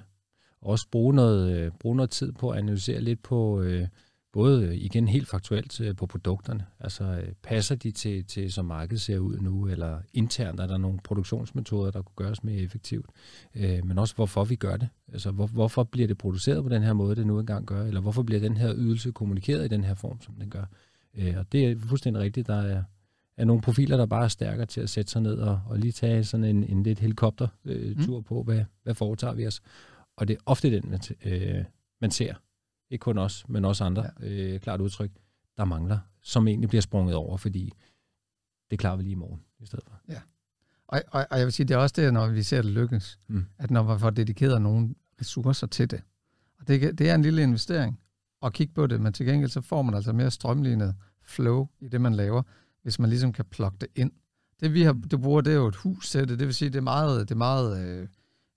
også 0.60 0.86
bruge 0.90 1.14
noget, 1.14 1.56
øh, 1.56 1.72
bruge 1.80 1.96
noget 1.96 2.10
tid 2.10 2.32
på 2.32 2.50
at 2.50 2.58
analysere 2.58 3.00
lidt 3.00 3.22
på, 3.22 3.60
øh, 3.62 3.88
både 4.32 4.66
øh, 4.66 4.74
igen 4.74 5.08
helt 5.08 5.28
faktuelt 5.28 5.80
øh, 5.80 5.96
på 5.96 6.06
produkterne, 6.06 6.66
altså 6.80 7.04
øh, 7.04 7.32
passer 7.42 7.74
de 7.74 7.90
til, 7.90 8.24
til, 8.24 8.52
som 8.52 8.64
markedet 8.64 9.00
ser 9.00 9.18
ud 9.18 9.38
nu, 9.38 9.66
eller 9.66 10.00
internt 10.12 10.60
er 10.60 10.66
der 10.66 10.78
nogle 10.78 10.98
produktionsmetoder, 11.04 11.90
der 11.90 12.02
kunne 12.02 12.26
gøres 12.26 12.44
mere 12.44 12.56
effektivt, 12.56 13.06
øh, 13.54 13.86
men 13.86 13.98
også 13.98 14.14
hvorfor 14.14 14.44
vi 14.44 14.56
gør 14.56 14.76
det. 14.76 14.88
Altså 15.12 15.30
hvor, 15.30 15.46
hvorfor 15.46 15.84
bliver 15.84 16.08
det 16.08 16.18
produceret 16.18 16.62
på 16.62 16.68
den 16.68 16.82
her 16.82 16.92
måde, 16.92 17.16
det 17.16 17.26
nu 17.26 17.40
engang 17.40 17.66
gør, 17.66 17.84
eller 17.84 18.00
hvorfor 18.00 18.22
bliver 18.22 18.40
den 18.40 18.56
her 18.56 18.74
ydelse 18.76 19.12
kommunikeret 19.12 19.64
i 19.64 19.68
den 19.68 19.84
her 19.84 19.94
form, 19.94 20.20
som 20.20 20.34
den 20.34 20.50
gør. 20.50 20.64
Øh, 21.14 21.34
og 21.36 21.52
det 21.52 21.64
er 21.64 21.76
fuldstændig 21.78 22.22
rigtigt, 22.22 22.46
der 22.46 22.62
er, 22.62 22.82
er 23.36 23.44
nogle 23.44 23.62
profiler, 23.62 23.96
der 23.96 24.06
bare 24.06 24.24
er 24.24 24.28
stærkere 24.28 24.66
til 24.66 24.80
at 24.80 24.90
sætte 24.90 25.10
sig 25.10 25.22
ned 25.22 25.38
og, 25.38 25.60
og 25.66 25.78
lige 25.78 25.92
tage 25.92 26.24
sådan 26.24 26.44
en, 26.44 26.64
en 26.64 26.82
lidt 26.82 26.98
helikoptertur 26.98 28.14
øh, 28.14 28.16
mm. 28.16 28.24
på, 28.24 28.42
hvad, 28.42 28.64
hvad 28.82 28.94
foretager 28.94 29.34
vi 29.34 29.46
os. 29.46 29.60
Og 30.16 30.28
det 30.28 30.34
er 30.34 30.40
ofte 30.46 30.70
den, 30.70 30.90
man, 30.90 31.00
øh, 31.24 31.64
man 32.00 32.10
ser 32.10 32.34
ikke 32.90 33.02
kun 33.02 33.18
os, 33.18 33.48
men 33.48 33.64
også 33.64 33.84
andre, 33.84 34.10
ja. 34.20 34.26
øh, 34.26 34.60
klart 34.60 34.80
udtryk, 34.80 35.10
der 35.56 35.64
mangler, 35.64 35.98
som 36.22 36.48
egentlig 36.48 36.68
bliver 36.68 36.82
sprunget 36.82 37.14
over, 37.14 37.36
fordi 37.36 37.72
det 38.70 38.78
klarer 38.78 38.96
vi 38.96 39.02
lige 39.02 39.12
i 39.12 39.14
morgen 39.14 39.42
i 39.58 39.66
stedet 39.66 39.84
for. 39.84 40.00
Ja. 40.08 40.20
Og, 40.88 41.02
og, 41.10 41.26
og 41.30 41.38
jeg 41.38 41.46
vil 41.46 41.52
sige, 41.52 41.66
det 41.66 41.74
er 41.74 41.78
også 41.78 41.94
det, 41.96 42.12
når 42.12 42.28
vi 42.28 42.42
ser 42.42 42.62
det 42.62 42.70
lykkes, 42.70 43.18
mm. 43.28 43.46
at 43.58 43.70
når 43.70 43.82
man 43.82 44.00
får 44.00 44.10
dedikeret 44.10 44.62
nogle 44.62 44.94
ressourcer 45.20 45.66
til 45.66 45.90
det. 45.90 46.02
Og 46.58 46.68
det, 46.68 46.98
det 46.98 47.10
er 47.10 47.14
en 47.14 47.22
lille 47.22 47.42
investering 47.42 48.00
at 48.42 48.52
kigge 48.52 48.74
på 48.74 48.86
det, 48.86 49.00
men 49.00 49.12
til 49.12 49.26
gengæld 49.26 49.50
så 49.50 49.60
får 49.60 49.82
man 49.82 49.94
altså 49.94 50.12
mere 50.12 50.30
strømlignet 50.30 50.94
flow 51.22 51.68
i 51.80 51.88
det, 51.88 52.00
man 52.00 52.14
laver, 52.14 52.42
hvis 52.86 52.98
man 52.98 53.10
ligesom 53.10 53.32
kan 53.32 53.44
plukke 53.44 53.78
det 53.80 53.88
ind. 53.94 54.12
Det 54.60 54.74
vi 54.74 54.82
har, 54.82 54.92
du 54.92 55.18
bruger, 55.18 55.40
det 55.40 55.52
er 55.52 55.56
jo 55.56 55.66
et 55.66 55.76
hussætte, 55.76 56.38
det 56.38 56.46
vil 56.46 56.54
sige, 56.54 56.68
det 56.68 56.76
er 56.76 56.82
meget, 56.82 57.28
det 57.28 57.34
er 57.34 57.38
meget 57.38 57.88
øh, 57.88 58.08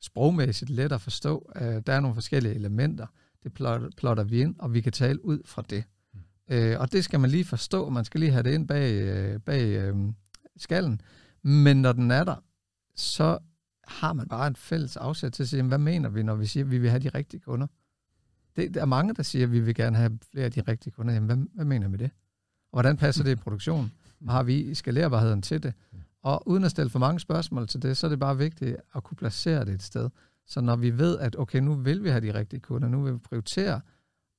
sprogmæssigt 0.02 0.72
let 0.72 0.92
at 0.92 1.02
forstå. 1.02 1.52
Øh, 1.56 1.82
der 1.88 1.94
er 1.94 2.00
nogle 2.00 2.16
forskellige 2.16 2.56
elementer, 2.56 3.08
det 3.44 3.54
plotter, 3.54 3.90
plotter 3.98 4.24
vi 4.24 4.42
ind, 4.42 4.56
og 4.60 4.74
vi 4.74 4.82
kan 4.82 4.92
tale 4.92 5.26
ud 5.26 5.40
fra 5.46 5.64
det. 5.70 5.84
Mm. 6.14 6.20
Øh, 6.56 6.80
og 6.80 6.92
det 6.92 7.04
skal 7.04 7.20
man 7.20 7.30
lige 7.30 7.46
forstå, 7.46 7.90
man 7.90 8.06
skal 8.06 8.20
lige 8.20 8.32
have 8.32 8.44
det 8.44 8.54
ind 8.54 8.68
bag, 8.68 9.02
øh, 9.02 9.40
bag 9.40 9.78
øh, 9.78 9.96
skallen. 10.58 11.02
Men 11.44 11.82
når 11.82 11.92
den 11.92 12.12
er 12.12 12.24
der, 12.24 12.44
så 12.96 13.38
har 13.88 14.14
man 14.14 14.28
bare 14.28 14.48
en 14.48 14.56
fælles 14.56 14.98
afsæt 14.98 15.32
til 15.32 15.44
at 15.44 15.50
sige, 15.50 15.64
hvad 15.64 15.78
mener 15.78 16.10
vi, 16.10 16.24
når 16.24 16.36
vi 16.36 16.46
siger, 16.46 16.64
at 16.64 16.72
vi 16.72 16.78
vil 16.78 16.90
have 16.90 17.04
de 17.04 17.10
rigtige 17.10 17.40
kunder? 17.40 17.68
Det, 18.56 18.74
der 18.74 18.82
er 18.82 18.86
mange, 18.86 19.14
der 19.14 19.24
siger, 19.24 19.46
at 19.46 19.52
vi 19.52 19.60
vil 19.60 19.76
gerne 19.76 19.98
have 19.98 20.20
flere 20.32 20.46
af 20.46 20.52
de 20.52 20.62
rigtige 20.62 20.92
kunder. 20.92 21.14
Jamen, 21.14 21.28
hvad, 21.28 21.38
hvad 21.56 21.66
mener 21.66 21.88
vi 21.88 21.92
med 21.92 22.00
det? 22.00 22.12
Og 22.72 22.76
hvordan 22.76 22.98
passer 22.98 23.24
det 23.24 23.32
i 23.32 23.36
produktion? 23.36 23.92
Har 24.28 24.44
vi 24.44 24.74
skalerbarheden 24.74 25.42
til 25.42 25.64
det? 25.64 25.74
Og 26.22 26.48
uden 26.48 26.64
at 26.64 26.72
stille 26.72 26.90
for 26.90 27.00
mange 27.00 27.20
spørgsmål 27.20 27.68
til 27.68 27.82
det, 27.82 27.98
så 27.98 28.08
er 28.08 28.10
det 28.10 28.20
bare 28.20 28.38
vigtigt 28.38 28.78
at 28.96 29.04
kunne 29.04 29.18
placere 29.18 29.66
det 29.66 29.74
et 29.74 29.84
sted, 29.84 30.10
så 30.50 30.62
når 30.62 30.76
vi 30.76 30.98
ved, 30.98 31.20
at 31.20 31.36
okay, 31.40 31.60
nu 31.60 31.74
vil 31.74 32.04
vi 32.04 32.10
have 32.10 32.22
de 32.22 32.34
rigtige 32.34 32.60
kunder, 32.60 32.90
nu 32.90 33.02
vil 33.04 33.14
vi 33.14 33.18
prioritere 33.18 33.82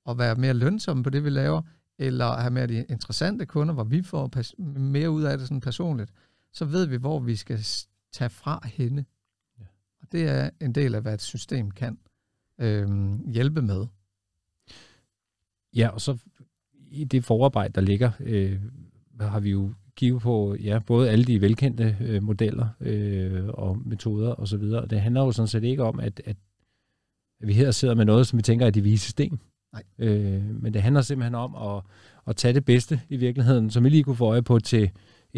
at 0.08 0.18
være 0.18 0.34
mere 0.34 0.54
lønsomme 0.54 1.02
på 1.02 1.10
det, 1.10 1.24
vi 1.24 1.30
laver, 1.30 1.62
eller 1.98 2.32
have 2.32 2.50
mere 2.50 2.66
de 2.66 2.84
interessante 2.88 3.46
kunder, 3.46 3.74
hvor 3.74 3.84
vi 3.84 4.02
får 4.02 4.30
mere 4.78 5.10
ud 5.10 5.22
af 5.22 5.38
det 5.38 5.48
sådan 5.48 5.60
personligt, 5.60 6.12
så 6.52 6.64
ved 6.64 6.86
vi, 6.86 6.96
hvor 6.96 7.18
vi 7.18 7.36
skal 7.36 7.64
tage 8.12 8.30
fra 8.30 8.60
hende. 8.64 9.04
Ja. 9.60 9.64
Og 10.00 10.12
det 10.12 10.28
er 10.28 10.50
en 10.60 10.72
del 10.72 10.94
af, 10.94 11.02
hvad 11.02 11.14
et 11.14 11.22
system 11.22 11.70
kan 11.70 11.98
øhm, 12.58 13.30
hjælpe 13.30 13.62
med. 13.62 13.86
Ja, 15.76 15.88
og 15.88 16.00
så 16.00 16.18
i 16.74 17.04
det 17.04 17.24
forarbejde, 17.24 17.72
der 17.72 17.80
ligger, 17.80 18.10
øh, 18.20 18.62
har 19.28 19.40
vi 19.40 19.50
jo 19.50 19.72
kigge 19.96 20.20
på 20.20 20.54
ja, 20.54 20.78
både 20.78 21.10
alle 21.10 21.24
de 21.24 21.40
velkendte 21.40 21.96
øh, 22.00 22.22
modeller 22.22 22.68
øh, 22.80 23.48
og 23.48 23.78
metoder 23.84 24.40
osv. 24.40 24.62
Og 24.62 24.90
det 24.90 25.00
handler 25.00 25.20
jo 25.20 25.32
sådan 25.32 25.48
set 25.48 25.64
ikke 25.64 25.84
om, 25.84 26.00
at, 26.00 26.22
at, 26.24 26.36
at 27.40 27.48
vi 27.48 27.52
her 27.52 27.70
sidder 27.70 27.94
med 27.94 28.04
noget, 28.04 28.26
som 28.26 28.36
vi 28.36 28.42
tænker 28.42 28.66
er 28.66 28.70
det 28.70 28.84
vise 28.84 29.04
system. 29.04 29.38
Nej. 29.72 29.82
Øh, 29.98 30.62
men 30.62 30.74
det 30.74 30.82
handler 30.82 31.00
simpelthen 31.00 31.34
om 31.34 31.76
at, 31.76 31.82
at 32.26 32.36
tage 32.36 32.54
det 32.54 32.64
bedste 32.64 33.00
i 33.08 33.16
virkeligheden, 33.16 33.70
som 33.70 33.84
vi 33.84 33.88
lige 33.88 34.02
kunne 34.02 34.16
få 34.16 34.26
øje 34.26 34.42
på 34.42 34.58
til 34.58 34.90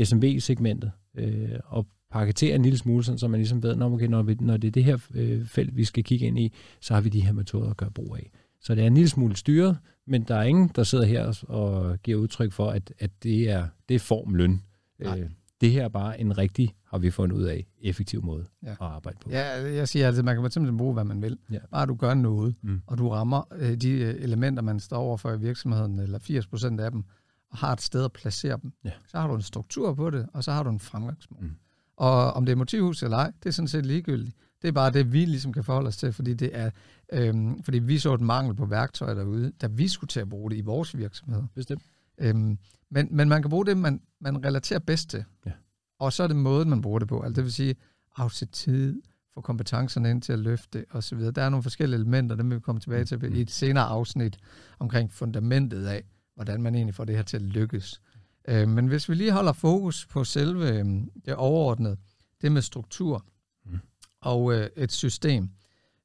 SMB-segmentet, 0.05 0.91
øh, 1.15 1.59
og 1.65 1.87
paketere 2.11 2.55
en 2.55 2.63
lille 2.63 2.79
smule, 2.79 3.05
sådan, 3.05 3.19
så 3.19 3.29
man 3.29 3.41
ligesom 3.41 3.63
ved, 3.63 3.77
når, 3.77 3.93
okay, 3.93 4.07
når, 4.07 4.23
vi, 4.23 4.37
når 4.41 4.57
det 4.57 4.69
er 4.69 4.73
det 4.73 4.85
her 4.85 4.99
øh, 5.15 5.47
felt, 5.47 5.77
vi 5.77 5.85
skal 5.85 6.05
kigge 6.05 6.27
ind 6.27 6.39
i, 6.39 6.53
så 6.81 6.95
har 6.95 7.01
vi 7.01 7.09
de 7.09 7.21
her 7.21 7.33
metoder 7.33 7.71
at 7.71 7.77
gøre 7.77 7.91
brug 7.91 8.17
af. 8.17 8.31
Så 8.61 8.75
det 8.75 8.83
er 8.83 8.87
en 8.87 8.95
lille 8.95 9.09
smule 9.09 9.37
styret, 9.37 9.79
men 10.07 10.23
der 10.23 10.35
er 10.35 10.43
ingen, 10.43 10.71
der 10.77 10.83
sidder 10.83 11.05
her 11.05 11.45
og 11.49 11.99
giver 12.03 12.21
udtryk 12.21 12.53
for, 12.53 12.71
at, 12.71 12.93
at 12.99 13.11
det, 13.23 13.51
er, 13.51 13.67
det 13.89 13.95
er 13.95 13.99
formløn. 13.99 14.63
Øh, 14.99 15.31
det 15.61 15.71
her 15.71 15.85
er 15.85 15.89
bare 15.89 16.21
en 16.21 16.39
rigtig, 16.39 16.75
har 16.87 16.99
vi 16.99 17.11
fundet 17.11 17.37
ud 17.37 17.43
af, 17.43 17.67
effektiv 17.83 18.23
måde 18.23 18.45
ja. 18.63 18.71
at 18.71 18.77
arbejde 18.81 19.19
på. 19.21 19.31
Ja, 19.31 19.75
jeg 19.75 19.89
siger 19.89 20.07
altid, 20.07 20.23
man 20.23 20.37
kan 20.37 20.51
simpelthen 20.51 20.79
bruge, 20.79 20.95
hvad 20.95 21.05
man 21.05 21.23
vil. 21.23 21.39
Ja. 21.51 21.59
Bare 21.71 21.87
du 21.87 21.95
gør 21.95 22.15
noget, 22.15 22.55
mm. 22.63 22.83
og 22.87 22.99
du 22.99 23.09
rammer 23.09 23.43
øh, 23.55 23.77
de 23.77 23.91
øh, 23.91 24.15
elementer, 24.19 24.63
man 24.63 24.81
står 24.81 24.97
over 24.97 25.17
for 25.17 25.33
i 25.33 25.39
virksomheden, 25.39 25.99
eller 25.99 26.19
80% 26.19 26.81
af 26.81 26.91
dem, 26.91 27.05
og 27.51 27.59
har 27.59 27.73
et 27.73 27.81
sted 27.81 28.05
at 28.05 28.13
placere 28.13 28.59
dem, 28.63 28.73
ja. 28.85 28.91
så 29.07 29.19
har 29.19 29.27
du 29.27 29.35
en 29.35 29.43
struktur 29.43 29.95
på 29.95 30.11
det, 30.11 30.27
og 30.33 30.45
så 30.45 30.53
har 30.53 30.63
du 30.63 30.71
en 30.71 30.81
fremgangsmål. 30.81 31.43
Mm. 31.43 31.57
Og 31.97 32.33
om 32.33 32.47
det 32.47 32.53
er 32.53 32.57
motivhus 32.57 33.03
eller 33.03 33.17
ej, 33.17 33.33
det 33.43 33.49
er 33.49 33.53
sådan 33.53 33.69
set 33.69 33.87
ligegyldigt. 33.87 34.37
Det 34.63 34.69
er 34.69 34.73
bare 34.73 34.91
det, 34.91 35.13
vi 35.13 35.25
ligesom 35.25 35.53
kan 35.53 35.65
forholde 35.65 35.89
os 35.89 35.97
til, 35.97 36.13
fordi 36.13 36.35
det 36.35 36.51
er, 36.53 36.71
øhm, 37.13 37.63
fordi 37.63 37.79
vi 37.79 37.99
så 37.99 38.15
et 38.15 38.21
mangel 38.21 38.55
på 38.55 38.67
værktøjer 38.67 39.15
derude, 39.15 39.53
da 39.61 39.67
vi 39.67 39.89
skulle 39.89 40.09
til 40.09 40.21
at 40.21 40.29
bruge 40.29 40.51
det 40.51 40.57
i 40.57 40.61
vores 40.61 40.97
virksomhed. 40.97 41.43
Bestemt. 41.55 41.83
Øhm, 42.19 42.59
men, 42.91 43.09
men 43.11 43.29
man 43.29 43.43
kan 43.43 43.51
bruge 43.51 43.67
det, 43.67 43.77
man, 43.77 44.01
man 44.21 44.45
relaterer 44.45 44.79
bedst 44.79 45.11
til. 45.11 45.25
Ja. 45.47 45.51
Og 45.99 46.13
så 46.13 46.23
er 46.23 46.27
det 46.27 46.37
måden, 46.37 46.71
man 46.71 46.83
bruger 46.83 46.99
det 46.99 47.09
på. 47.09 47.21
Altså 47.21 47.35
det 47.35 47.45
vil 47.45 47.53
sige, 47.53 47.75
afsæt 48.17 48.49
tid, 48.49 49.03
få 49.35 49.41
kompetencerne 49.41 50.11
ind 50.11 50.23
til 50.23 50.33
at 50.33 50.39
løfte 50.39 50.85
osv. 50.91 51.19
Der 51.19 51.43
er 51.43 51.49
nogle 51.49 51.63
forskellige 51.63 51.99
elementer, 51.99 52.37
dem 52.37 52.51
vil 52.51 52.57
vi 52.57 52.61
komme 52.61 52.81
tilbage 52.81 53.05
til 53.05 53.37
i 53.37 53.41
et 53.41 53.51
senere 53.51 53.85
afsnit 53.85 54.39
omkring 54.79 55.13
fundamentet 55.13 55.87
af, 55.87 56.05
hvordan 56.35 56.63
man 56.63 56.75
egentlig 56.75 56.95
får 56.95 57.05
det 57.05 57.17
her 57.17 57.23
til 57.23 57.37
at 57.37 57.43
lykkes. 57.43 58.01
Øh, 58.49 58.69
men 58.69 58.87
hvis 58.87 59.09
vi 59.09 59.15
lige 59.15 59.33
holder 59.33 59.53
fokus 59.53 60.07
på 60.07 60.25
selve 60.25 60.79
øh, 60.79 60.85
det 61.25 61.35
overordnede, 61.35 61.97
det 62.43 62.53
med 62.53 62.63
struktur 62.63 63.25
mm. 63.65 63.79
Og 64.23 64.55
øh, 64.55 64.69
et 64.77 64.93
system, 64.93 65.51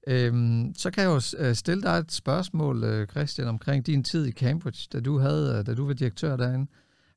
øh, 0.07 0.65
så 0.75 0.91
kan 0.91 1.03
jeg 1.03 1.09
jo 1.09 1.45
øh, 1.45 1.55
stille 1.55 1.83
dig 1.83 1.97
et 1.97 2.11
spørgsmål, 2.11 2.83
øh, 2.83 3.07
Christian, 3.07 3.47
omkring 3.47 3.85
din 3.85 4.03
tid 4.03 4.25
i 4.25 4.31
Cambridge, 4.31 4.87
da 4.93 4.99
du, 4.99 5.17
havde, 5.17 5.63
da 5.63 5.73
du 5.73 5.85
var 5.85 5.93
direktør 5.93 6.37
derinde. 6.37 6.67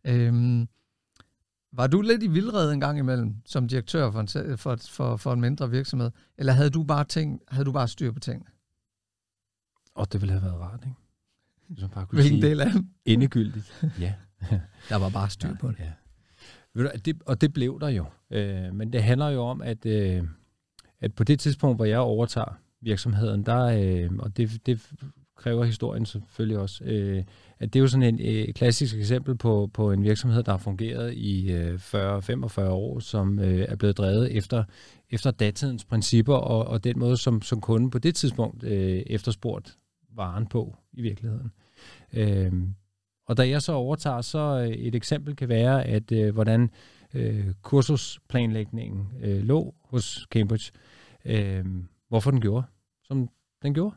Øh, 0.04 0.66
var 1.72 1.86
du 1.86 2.00
lidt 2.00 2.22
i 2.22 2.26
vildrede 2.26 2.74
en 2.74 2.80
gang 2.80 2.98
imellem 2.98 3.34
som 3.46 3.68
direktør 3.68 4.10
for 4.10 4.20
en, 4.20 4.58
for, 4.58 4.76
for, 4.76 5.16
for 5.16 5.32
en 5.32 5.40
mindre 5.40 5.70
virksomhed, 5.70 6.10
eller 6.38 6.52
havde 6.52 6.70
du 6.70 6.82
bare 6.82 7.04
ting, 7.04 7.40
havde 7.48 7.64
du 7.64 7.72
bare 7.72 7.88
styr 7.88 8.12
på 8.12 8.20
tingene? 8.20 8.50
Og 9.94 10.12
det 10.12 10.20
ville 10.20 10.32
have 10.32 10.42
været 10.42 10.60
rart, 10.60 10.80
ikke? 10.86 11.80
Man 11.80 11.90
bare 11.90 12.06
kunne 12.06 12.20
Hvilken 12.20 12.40
sige, 12.40 12.50
del 12.50 12.60
af 12.60 12.72
dem? 12.72 12.88
Endegyldigt, 13.04 13.84
ja. 14.00 14.14
der 14.88 14.96
var 14.96 15.10
bare 15.10 15.30
styr 15.30 15.54
på 15.60 15.68
det. 15.68 15.78
Ja. 15.78 15.92
Ved 16.74 16.84
du, 16.84 16.90
det, 17.04 17.22
og 17.26 17.40
det 17.40 17.52
blev 17.52 17.80
der 17.80 17.88
jo. 17.88 18.06
Øh, 18.30 18.74
men 18.74 18.92
det 18.92 19.02
handler 19.02 19.28
jo 19.28 19.42
om, 19.42 19.62
at, 19.62 19.86
øh, 19.86 20.24
at 21.00 21.14
på 21.14 21.24
det 21.24 21.40
tidspunkt, 21.40 21.78
hvor 21.78 21.84
jeg 21.84 21.98
overtager 21.98 22.58
virksomheden, 22.80 23.46
der, 23.46 23.64
øh, 23.64 24.10
og 24.18 24.36
det, 24.36 24.66
det 24.66 24.90
kræver 25.40 25.64
historien 25.64 26.06
selvfølgelig 26.06 26.58
også, 26.58 26.84
øh, 26.84 27.24
at 27.58 27.72
det 27.72 27.78
er 27.78 27.80
jo 27.80 27.86
sådan 27.86 28.14
en 28.14 28.20
øh, 28.22 28.54
klassisk 28.54 28.96
eksempel 28.96 29.36
på, 29.36 29.70
på 29.74 29.92
en 29.92 30.02
virksomhed, 30.02 30.42
der 30.42 30.52
har 30.52 30.58
fungeret 30.58 31.14
i 31.14 31.52
øh, 31.52 31.74
40-45 31.74 32.60
år, 32.60 32.98
som 32.98 33.38
øh, 33.38 33.66
er 33.68 33.76
blevet 33.76 33.98
drevet 33.98 34.36
efter, 34.36 34.64
efter 35.10 35.30
datidens 35.30 35.84
principper, 35.84 36.34
og, 36.34 36.66
og 36.66 36.84
den 36.84 36.98
måde, 36.98 37.16
som, 37.16 37.42
som 37.42 37.60
kunden 37.60 37.90
på 37.90 37.98
det 37.98 38.14
tidspunkt 38.14 38.64
øh, 38.64 39.02
efterspurgt 39.06 39.76
varen 40.16 40.46
på 40.46 40.76
i 40.92 41.02
virkeligheden. 41.02 41.52
Øh, 42.12 42.52
og 43.26 43.36
da 43.36 43.48
jeg 43.48 43.62
så 43.62 43.72
overtager, 43.72 44.20
så 44.20 44.38
øh, 44.38 44.68
et 44.68 44.94
eksempel 44.94 45.36
kan 45.36 45.48
være, 45.48 45.84
at 45.84 46.12
øh, 46.12 46.34
hvordan 46.34 46.70
øh, 47.14 47.46
kursusplanlægningen 47.62 49.08
øh, 49.22 49.42
lå 49.42 49.74
hos 49.84 50.26
Cambridge, 50.30 50.72
øh, 50.74 50.89
hvorfor 52.08 52.30
den 52.30 52.40
gjorde, 52.40 52.66
som 53.02 53.28
den 53.62 53.74
gjorde. 53.74 53.96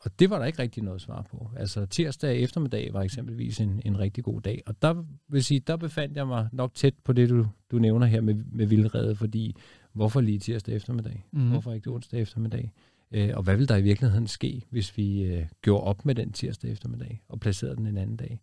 Og 0.00 0.18
det 0.18 0.30
var 0.30 0.38
der 0.38 0.46
ikke 0.46 0.58
rigtig 0.58 0.82
noget 0.82 1.00
svar 1.00 1.22
på. 1.22 1.50
Altså 1.56 1.86
tirsdag 1.86 2.40
eftermiddag 2.40 2.92
var 2.92 3.02
eksempelvis 3.02 3.60
en, 3.60 3.82
en 3.84 3.98
rigtig 3.98 4.24
god 4.24 4.40
dag. 4.40 4.62
Og 4.66 4.82
der 4.82 5.04
vil 5.28 5.44
sige, 5.44 5.60
der 5.60 5.76
befandt 5.76 6.16
jeg 6.16 6.26
mig 6.26 6.48
nok 6.52 6.74
tæt 6.74 6.94
på 7.04 7.12
det, 7.12 7.28
du, 7.28 7.46
du 7.70 7.78
nævner 7.78 8.06
her 8.06 8.20
med, 8.20 8.34
med 8.34 8.66
vildrede, 8.66 9.16
fordi 9.16 9.56
hvorfor 9.92 10.20
lige 10.20 10.38
tirsdag 10.38 10.74
eftermiddag? 10.74 11.26
Mm. 11.32 11.48
Hvorfor 11.48 11.72
ikke 11.72 11.90
onsdag 11.90 12.20
eftermiddag? 12.20 12.72
Øh, 13.12 13.30
og 13.34 13.42
hvad 13.42 13.56
vil 13.56 13.68
der 13.68 13.76
i 13.76 13.82
virkeligheden 13.82 14.26
ske, 14.26 14.62
hvis 14.70 14.96
vi 14.96 15.22
øh, 15.22 15.46
gjorde 15.62 15.84
op 15.84 16.04
med 16.04 16.14
den 16.14 16.32
tirsdag 16.32 16.70
eftermiddag 16.70 17.22
og 17.28 17.40
placerede 17.40 17.76
den 17.76 17.86
en 17.86 17.98
anden 17.98 18.16
dag? 18.16 18.40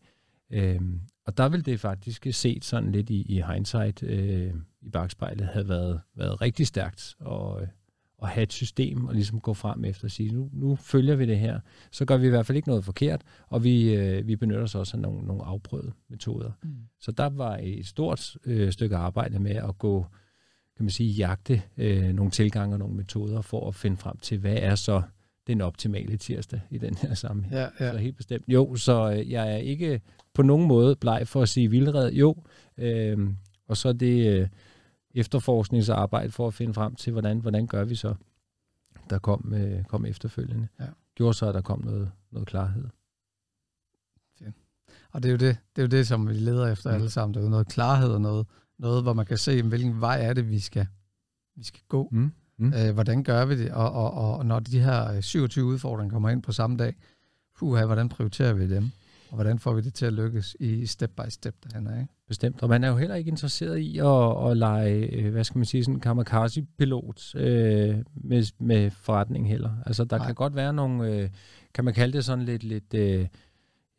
Øh, 0.49 0.79
og 1.25 1.37
der 1.37 1.49
vil 1.49 1.65
det 1.65 1.79
faktisk 1.79 2.27
set 2.31 2.65
sådan 2.65 2.91
lidt 2.91 3.09
i, 3.09 3.21
i 3.21 3.41
hindsight 3.53 4.03
øh, 4.03 4.53
i 4.81 4.89
bagspejlet 4.89 5.47
have 5.47 5.69
været, 5.69 6.01
været 6.15 6.41
rigtig 6.41 6.67
stærkt 6.67 7.15
og, 7.19 7.67
at 8.25 8.31
have 8.31 8.43
et 8.43 8.53
system 8.53 9.05
og 9.05 9.13
ligesom 9.13 9.39
gå 9.39 9.53
frem 9.53 9.85
efter 9.85 10.05
at 10.05 10.11
sige, 10.11 10.31
nu, 10.31 10.49
nu 10.53 10.75
følger 10.75 11.15
vi 11.15 11.25
det 11.25 11.37
her, 11.37 11.59
så 11.91 12.05
gør 12.05 12.17
vi 12.17 12.27
i 12.27 12.29
hvert 12.29 12.45
fald 12.45 12.55
ikke 12.55 12.67
noget 12.67 12.85
forkert, 12.85 13.21
og 13.49 13.63
vi, 13.63 13.95
øh, 13.95 14.27
vi 14.27 14.35
benytter 14.35 14.63
os 14.63 14.75
også 14.75 14.97
af 14.97 15.01
nogle, 15.01 15.27
nogle 15.27 15.43
afprøvede 15.43 15.91
metoder. 16.09 16.51
Mm. 16.63 16.69
Så 16.99 17.11
der 17.11 17.29
var 17.29 17.59
et 17.63 17.85
stort 17.85 18.37
øh, 18.45 18.71
stykke 18.71 18.95
arbejde 18.95 19.39
med 19.39 19.55
at 19.55 19.77
gå, 19.77 20.05
kan 20.77 20.85
man 20.85 20.89
sige, 20.89 21.13
jagte 21.13 21.61
øh, 21.77 22.13
nogle 22.13 22.31
tilgange 22.31 22.75
og 22.75 22.79
nogle 22.79 22.95
metoder 22.95 23.41
for 23.41 23.67
at 23.67 23.75
finde 23.75 23.97
frem 23.97 24.17
til, 24.17 24.37
hvad 24.37 24.57
er 24.57 24.75
så 24.75 25.01
den 25.47 25.61
optimale 25.61 26.17
tirsdag 26.17 26.61
i 26.69 26.77
den 26.77 26.95
her 26.95 27.13
sammenhæng. 27.13 27.55
Ja, 27.55 27.85
ja. 27.85 27.91
Så 27.91 27.97
helt 27.97 28.17
bestemt. 28.17 28.43
Jo, 28.47 28.75
så 28.75 29.11
øh, 29.11 29.31
jeg 29.31 29.53
er 29.53 29.57
ikke 29.57 30.01
på 30.33 30.41
nogen 30.41 30.67
måde 30.67 30.95
bleg 30.95 31.27
for 31.27 31.41
at 31.41 31.49
sige 31.49 31.69
vildred. 31.69 32.11
Jo, 32.11 32.35
øh, 32.77 33.29
og 33.67 33.77
så 33.77 33.93
det... 33.93 34.39
Øh, 34.39 34.47
efterforskningsarbejde 35.15 36.31
for 36.31 36.47
at 36.47 36.53
finde 36.53 36.73
frem 36.73 36.95
til, 36.95 37.11
hvordan, 37.11 37.39
hvordan 37.39 37.67
gør 37.67 37.83
vi 37.83 37.95
så, 37.95 38.15
der 39.09 39.19
kom, 39.19 39.53
øh, 39.53 39.83
kom 39.83 40.05
efterfølgende. 40.05 40.67
Ja. 40.79 40.85
Gjorde 41.15 41.33
så, 41.33 41.47
at 41.47 41.55
der 41.55 41.61
kom 41.61 41.85
noget, 41.85 42.11
noget 42.31 42.47
klarhed. 42.47 42.85
Fint. 44.39 44.55
Og 45.11 45.23
det 45.23 45.29
er, 45.29 45.31
jo 45.31 45.37
det, 45.37 45.57
det 45.75 45.81
er 45.81 45.85
jo 45.85 45.89
det, 45.89 46.07
som 46.07 46.27
vi 46.27 46.33
leder 46.33 46.71
efter 46.71 46.89
mm. 46.89 46.95
alle 46.95 47.09
sammen. 47.09 47.33
Det 47.33 47.39
er 47.39 47.43
jo 47.43 47.49
noget 47.49 47.67
klarhed 47.67 48.09
og 48.09 48.21
noget, 48.21 48.47
noget, 48.77 49.03
hvor 49.03 49.13
man 49.13 49.25
kan 49.25 49.37
se, 49.37 49.63
hvilken 49.63 50.01
vej 50.01 50.25
er 50.25 50.33
det, 50.33 50.49
vi 50.49 50.59
skal, 50.59 50.87
vi 51.55 51.63
skal 51.63 51.81
gå. 51.87 52.09
Mm. 52.11 52.31
Mm. 52.57 52.73
Øh, 52.73 52.93
hvordan 52.93 53.23
gør 53.23 53.45
vi 53.45 53.57
det? 53.57 53.71
Og, 53.71 53.91
og, 53.91 54.13
og 54.13 54.45
når 54.45 54.59
de 54.59 54.79
her 54.79 55.21
27 55.21 55.65
udfordringer 55.65 56.13
kommer 56.13 56.29
ind 56.29 56.43
på 56.43 56.51
samme 56.51 56.77
dag, 56.77 56.95
puha, 57.57 57.85
hvordan 57.85 58.09
prioriterer 58.09 58.53
vi 58.53 58.69
dem? 58.69 58.91
Og 59.35 59.37
hvordan 59.37 59.59
får 59.59 59.73
vi 59.73 59.81
det 59.81 59.93
til 59.93 60.05
at 60.05 60.13
lykkes 60.13 60.55
i 60.59 60.85
step 60.85 61.11
by 61.17 61.29
step 61.29 61.55
derhen, 61.63 61.87
ikke? 62.01 62.13
Bestemt, 62.27 62.63
og 62.63 62.69
man 62.69 62.83
er 62.83 62.87
jo 62.87 62.97
heller 62.97 63.15
ikke 63.15 63.29
interesseret 63.29 63.77
i 63.77 63.97
at, 63.97 64.49
at 64.51 64.57
lege, 64.57 64.95
øh, 64.95 65.31
hvad 65.31 65.43
skal 65.43 65.57
man 65.57 65.65
sige, 65.65 65.83
sådan 65.83 65.95
en 65.95 65.99
kamikaze-pilot 65.99 67.35
øh, 67.35 67.97
med, 68.15 68.43
med 68.59 68.91
forretning 68.91 69.47
heller. 69.47 69.71
Altså, 69.85 70.03
der 70.03 70.17
Nej. 70.17 70.25
kan 70.25 70.35
godt 70.35 70.55
være 70.55 70.73
nogle, 70.73 71.09
øh, 71.09 71.29
kan 71.73 71.85
man 71.85 71.93
kalde 71.93 72.13
det 72.13 72.25
sådan 72.25 72.45
lidt, 72.45 72.63
lidt 72.63 72.93
øh, 72.93 73.27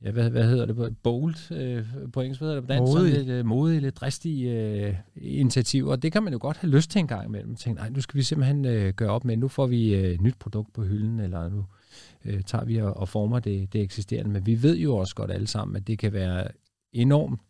ja, 0.04 0.10
hvad, 0.10 0.30
hvad 0.30 0.44
hedder 0.44 0.66
det, 0.66 0.96
bold 1.02 1.52
øh, 1.52 1.86
på 2.12 2.20
engelsk, 2.20 2.40
hvad 2.40 2.48
hedder 2.48 2.60
det 2.60 2.68
på 2.68 2.74
dansk? 2.74 2.92
Modig. 2.92 3.12
Sådan 3.12 3.26
lidt 3.26 3.34
øh, 3.38 3.46
modige, 3.46 3.80
lidt 3.80 3.96
dristige 3.96 4.50
øh, 4.50 4.94
initiativer, 5.16 5.90
og 5.90 6.02
det 6.02 6.12
kan 6.12 6.22
man 6.22 6.32
jo 6.32 6.38
godt 6.42 6.56
have 6.56 6.70
lyst 6.70 6.90
til 6.90 6.98
en 6.98 7.06
gang 7.06 7.26
imellem. 7.28 7.56
Tænke, 7.56 7.80
nej, 7.80 7.90
nu 7.90 8.00
skal 8.00 8.18
vi 8.18 8.22
simpelthen 8.22 8.64
øh, 8.64 8.92
gøre 8.94 9.10
op 9.10 9.24
med, 9.24 9.36
nu 9.36 9.48
får 9.48 9.66
vi 9.66 9.94
øh, 9.94 10.18
nyt 10.20 10.36
produkt 10.38 10.72
på 10.72 10.82
hylden, 10.82 11.20
eller 11.20 11.48
nu 11.48 11.64
øh, 12.24 12.42
tager 12.42 12.64
vi 12.64 12.76
og, 12.76 12.96
og 12.96 13.08
former 13.08 13.38
det, 13.38 13.72
det 13.72 13.80
eksisterende. 13.80 14.30
Men 14.30 14.46
vi 14.46 14.62
ved 14.62 14.76
jo 14.76 14.96
også 14.96 15.14
godt 15.14 15.30
alle 15.30 15.46
sammen, 15.46 15.76
at 15.76 15.86
det 15.86 15.98
kan 15.98 16.12
være 16.12 16.48
enormt, 16.92 17.40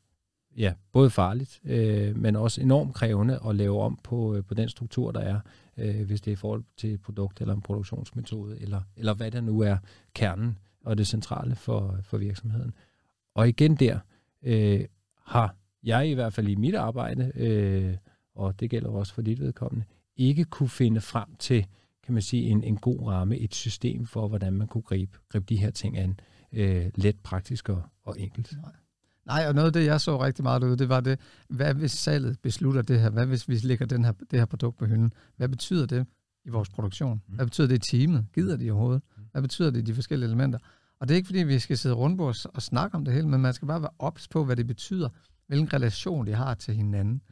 ja, 0.56 0.72
både 0.92 1.10
farligt, 1.10 1.60
øh, 1.64 2.16
men 2.16 2.36
også 2.36 2.60
enormt 2.60 2.94
krævende 2.94 3.40
at 3.48 3.56
lave 3.56 3.80
om 3.80 3.98
på, 4.02 4.34
øh, 4.34 4.44
på 4.44 4.54
den 4.54 4.68
struktur, 4.68 5.12
der 5.12 5.20
er, 5.20 5.40
øh, 5.76 6.06
hvis 6.06 6.20
det 6.20 6.30
er 6.30 6.32
i 6.32 6.36
forhold 6.36 6.64
til 6.76 6.94
et 6.94 7.00
produkt 7.00 7.40
eller 7.40 7.54
en 7.54 7.62
produktionsmetode, 7.62 8.60
eller, 8.60 8.80
eller 8.96 9.14
hvad 9.14 9.30
der 9.30 9.40
nu 9.40 9.60
er 9.60 9.76
kernen 10.14 10.58
og 10.84 10.98
det 10.98 11.06
centrale 11.06 11.56
for, 11.56 11.98
for 12.02 12.18
virksomheden. 12.18 12.74
Og 13.34 13.48
igen 13.48 13.74
der 13.74 13.98
øh, 14.42 14.84
har 15.22 15.54
jeg 15.82 16.08
i 16.08 16.12
hvert 16.12 16.32
fald 16.32 16.48
i 16.48 16.54
mit 16.54 16.74
arbejde, 16.74 17.32
øh, 17.34 17.96
og 18.34 18.60
det 18.60 18.70
gælder 18.70 18.90
også 18.90 19.14
for 19.14 19.22
dit 19.22 19.40
vedkommende, 19.40 19.84
ikke 20.16 20.44
kunne 20.44 20.68
finde 20.68 21.00
frem 21.00 21.36
til 21.38 21.66
kan 22.06 22.12
man 22.12 22.22
sige, 22.22 22.42
en, 22.42 22.64
en 22.64 22.76
god 22.76 23.06
ramme, 23.06 23.38
et 23.38 23.54
system 23.54 24.06
for, 24.06 24.28
hvordan 24.28 24.52
man 24.52 24.66
kunne 24.66 24.82
gribe, 24.82 25.18
gribe 25.28 25.44
de 25.48 25.56
her 25.56 25.70
ting 25.70 25.98
an, 25.98 26.20
øh, 26.52 26.86
let, 26.94 27.16
praktisk 27.16 27.68
og, 27.68 27.82
og 28.04 28.20
enkelt. 28.20 28.52
Nej. 28.62 28.72
Nej, 29.26 29.44
og 29.48 29.54
noget 29.54 29.66
af 29.66 29.72
det, 29.72 29.84
jeg 29.84 30.00
så 30.00 30.22
rigtig 30.22 30.42
meget 30.42 30.62
derude, 30.62 30.76
det 30.76 30.88
var 30.88 31.00
det, 31.00 31.20
hvad 31.48 31.74
hvis 31.74 31.90
salget 31.90 32.38
beslutter 32.42 32.82
det 32.82 33.00
her? 33.00 33.10
Hvad 33.10 33.26
hvis 33.26 33.48
vi 33.48 33.54
lægger 33.54 33.86
den 33.86 34.04
her, 34.04 34.12
det 34.30 34.38
her 34.38 34.46
produkt 34.46 34.78
på 34.78 34.86
hylden? 34.86 35.12
Hvad 35.36 35.48
betyder 35.48 35.86
det 35.86 36.06
i 36.44 36.48
vores 36.48 36.68
produktion? 36.68 37.22
Mm. 37.28 37.34
Hvad 37.34 37.46
betyder 37.46 37.68
det 37.68 37.74
i 37.74 37.96
teamet? 37.96 38.26
Gider 38.34 38.56
de 38.56 38.70
overhovedet? 38.70 39.02
Mm. 39.16 39.22
Hvad 39.32 39.42
betyder 39.42 39.70
det 39.70 39.78
i 39.78 39.82
de 39.82 39.94
forskellige 39.94 40.26
elementer? 40.26 40.58
Og 41.00 41.08
det 41.08 41.14
er 41.14 41.16
ikke, 41.16 41.26
fordi 41.26 41.42
vi 41.42 41.58
skal 41.58 41.78
sidde 41.78 41.94
rundt 41.94 42.20
os 42.20 42.44
og 42.44 42.62
snakke 42.62 42.96
om 42.96 43.04
det 43.04 43.14
hele, 43.14 43.28
men 43.28 43.40
man 43.40 43.54
skal 43.54 43.68
bare 43.68 43.82
være 43.82 43.90
ops 43.98 44.28
på, 44.28 44.44
hvad 44.44 44.56
det 44.56 44.66
betyder, 44.66 45.08
hvilken 45.46 45.72
relation 45.72 46.26
de 46.26 46.34
har 46.34 46.54
til 46.54 46.74
hinanden. 46.74 47.22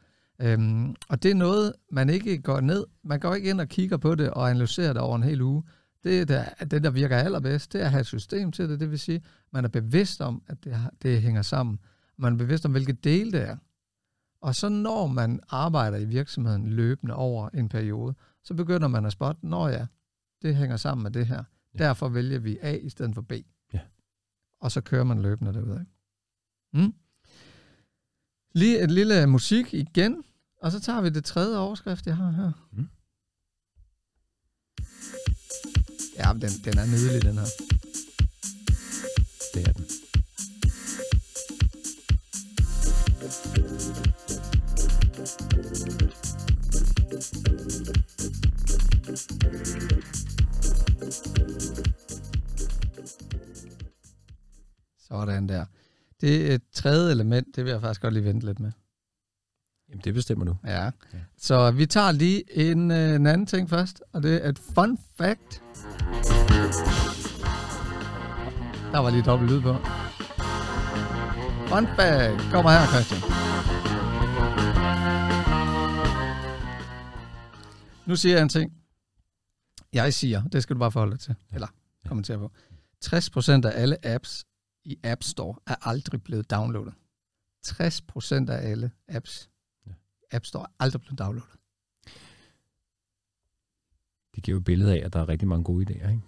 Øhm, 0.41 0.95
og 1.09 1.23
det 1.23 1.31
er 1.31 1.35
noget, 1.35 1.73
man 1.91 2.11
ikke 2.11 2.43
går 2.43 2.61
ned. 2.61 2.87
Man 3.03 3.21
går 3.21 3.35
ikke 3.35 3.51
ind 3.51 3.61
og 3.61 3.69
kigger 3.69 3.97
på 3.97 4.15
det 4.15 4.31
og 4.31 4.51
analyserer 4.51 4.93
det 4.93 5.03
over 5.03 5.17
en 5.17 5.23
hel 5.23 5.41
uge. 5.41 5.63
Det, 6.05 6.29
der, 6.29 6.45
det, 6.45 6.85
der 6.85 6.91
virker 6.91 7.17
allerbedst, 7.17 7.73
det 7.73 7.81
er 7.81 7.85
at 7.85 7.91
have 7.91 8.01
et 8.01 8.07
system 8.07 8.53
til 8.53 8.69
det. 8.69 8.81
Det 8.81 8.91
vil 8.91 8.99
sige, 8.99 9.23
man 9.53 9.65
er 9.65 9.69
bevidst 9.69 10.21
om, 10.21 10.43
at 10.47 10.65
det, 10.65 10.77
det 11.03 11.23
hænger 11.23 11.43
sammen. 11.43 11.79
Man 12.17 12.33
er 12.33 12.37
bevidst 12.37 12.65
om, 12.65 12.71
hvilke 12.71 12.93
dele 12.93 13.33
det 13.33 13.41
er. 13.41 13.57
Og 14.41 14.55
så 14.55 14.69
når 14.69 15.07
man 15.07 15.41
arbejder 15.49 15.99
i 15.99 16.05
virksomheden 16.05 16.69
løbende 16.69 17.15
over 17.15 17.49
en 17.49 17.69
periode, 17.69 18.15
så 18.43 18.55
begynder 18.55 18.89
man 18.89 19.07
at 19.07 19.13
spotte, 19.13 19.47
når 19.47 19.69
ja, 19.69 19.87
det 20.43 20.57
hænger 20.57 20.77
sammen 20.77 21.03
med 21.03 21.11
det 21.11 21.27
her. 21.27 21.45
Ja. 21.75 21.79
Derfor 21.79 22.09
vælger 22.09 22.39
vi 22.39 22.59
A 22.63 22.77
i 22.77 22.89
stedet 22.89 23.15
for 23.15 23.23
B. 23.23 23.33
Ja. 23.73 23.81
Og 24.61 24.73
så 24.73 24.81
kører 24.81 25.05
man 25.05 25.23
løbende 25.23 25.53
derudad. 25.53 25.85
Mm. 26.73 26.95
Lige 28.57 28.81
et 28.81 28.91
lille 28.91 29.27
musik 29.27 29.75
igen, 29.75 30.25
og 30.63 30.73
så 30.73 30.81
tager 30.81 31.01
vi 31.01 31.11
det 31.11 31.25
tredje 31.25 31.59
overskrift, 31.59 32.07
jeg 32.07 32.17
har 32.17 32.31
her. 32.31 32.53
Mm. 32.73 32.89
Ja, 36.19 36.33
den, 36.33 36.51
den 36.65 36.79
er 36.79 36.87
nydelig, 36.87 37.23
den 37.23 37.35
her. 37.35 37.47
Det 39.55 39.69
er 39.69 39.73
den. 39.73 39.85
Sådan 55.09 55.49
der. 55.49 55.67
Det 56.25 56.55
et 56.55 56.63
tredje 56.73 57.13
element, 57.13 57.57
det 57.57 57.65
vil 57.65 57.71
jeg 57.71 57.81
faktisk 57.81 58.01
godt 58.01 58.15
lige 58.15 58.25
vente 58.25 58.47
lidt 58.47 58.61
med. 58.61 58.73
Jamen, 59.89 60.01
det 60.05 60.15
bestemmer 60.15 60.45
du. 60.45 60.57
Ja. 60.65 60.85
ja. 60.85 60.91
Så 61.37 61.71
vi 61.71 61.87
tager 61.87 62.13
lige 62.13 62.71
en, 62.71 62.91
øh, 62.91 63.15
en 63.15 63.27
anden 63.27 63.47
ting 63.47 63.71
først, 63.71 64.03
og 64.13 64.23
det 64.23 64.45
er 64.45 64.49
et 64.49 64.59
fun 64.59 64.99
fact. 65.17 65.63
Der 68.93 68.99
var 68.99 69.11
lige 69.11 69.23
dobbelt 69.23 69.51
lyd 69.51 69.61
på. 69.61 69.75
Fun 71.69 71.87
fact. 71.97 72.53
Kommer 72.53 72.71
her, 72.71 72.87
Christian. 72.93 73.21
Nu 78.07 78.17
siger 78.17 78.35
jeg 78.35 78.43
en 78.43 78.49
ting. 78.49 78.73
Jeg 79.93 80.15
siger, 80.15 80.43
det 80.43 80.63
skal 80.63 80.75
du 80.75 80.79
bare 80.79 80.93
forholde 80.93 81.13
dig 81.13 81.21
til, 81.21 81.35
eller 81.53 81.69
kommentere 82.09 82.39
på. 82.39 82.53
60% 83.05 83.51
af 83.51 83.83
alle 83.83 84.07
apps 84.07 84.45
i 84.85 84.99
App 85.03 85.23
Store 85.23 85.57
er 85.67 85.89
aldrig 85.89 86.23
blevet 86.23 86.51
downloadet. 86.51 86.95
60% 87.67 88.51
af 88.51 88.71
alle 88.71 88.91
apps 89.09 89.51
ja. 89.87 89.93
App 90.33 90.45
Store 90.45 90.63
er 90.63 90.73
aldrig 90.81 91.01
blevet 91.03 91.19
downloadet. 91.19 91.59
Det 94.35 94.43
giver 94.43 94.55
jo 94.55 94.59
et 94.59 94.65
billede 94.65 94.93
af, 94.93 95.07
at 95.07 95.13
der 95.13 95.21
er 95.21 95.29
rigtig 95.29 95.49
mange 95.49 95.65
gode 95.65 95.87
idéer, 95.87 96.09
ikke? 96.09 96.23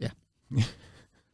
Ja. 0.00 0.10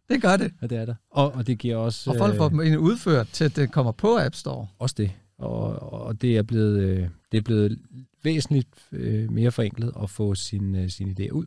det 0.09 0.23
gør 0.23 0.37
det. 0.37 0.55
Ja, 0.63 0.67
det 0.67 0.79
er 0.79 0.85
der. 0.85 0.95
Og, 1.11 1.33
og 1.33 1.47
det 1.47 1.59
giver 1.59 1.77
også... 1.77 2.11
Og 2.11 2.17
folk 2.19 2.37
får 2.37 2.49
dem 2.49 2.59
udført 2.81 3.29
til, 3.29 3.45
at 3.45 3.57
det 3.57 3.73
kommer 3.73 3.93
på 3.93 4.19
App 4.19 4.35
Store. 4.35 4.69
Også 4.79 4.95
det. 4.99 5.13
Og, 5.39 5.93
og 5.93 6.21
det 6.21 6.37
er 6.37 6.43
blevet, 6.43 6.83
øh, 6.83 7.09
det 7.33 7.39
er 7.39 7.43
blevet 7.43 7.79
væsentligt 8.23 8.89
øh, 8.93 9.31
mere 9.33 9.51
forenklet 9.51 9.93
at 10.03 10.11
få 10.11 10.35
sin, 10.35 10.75
øh, 10.75 10.89
sin 10.89 11.11
idé 11.11 11.31
ud. 11.31 11.47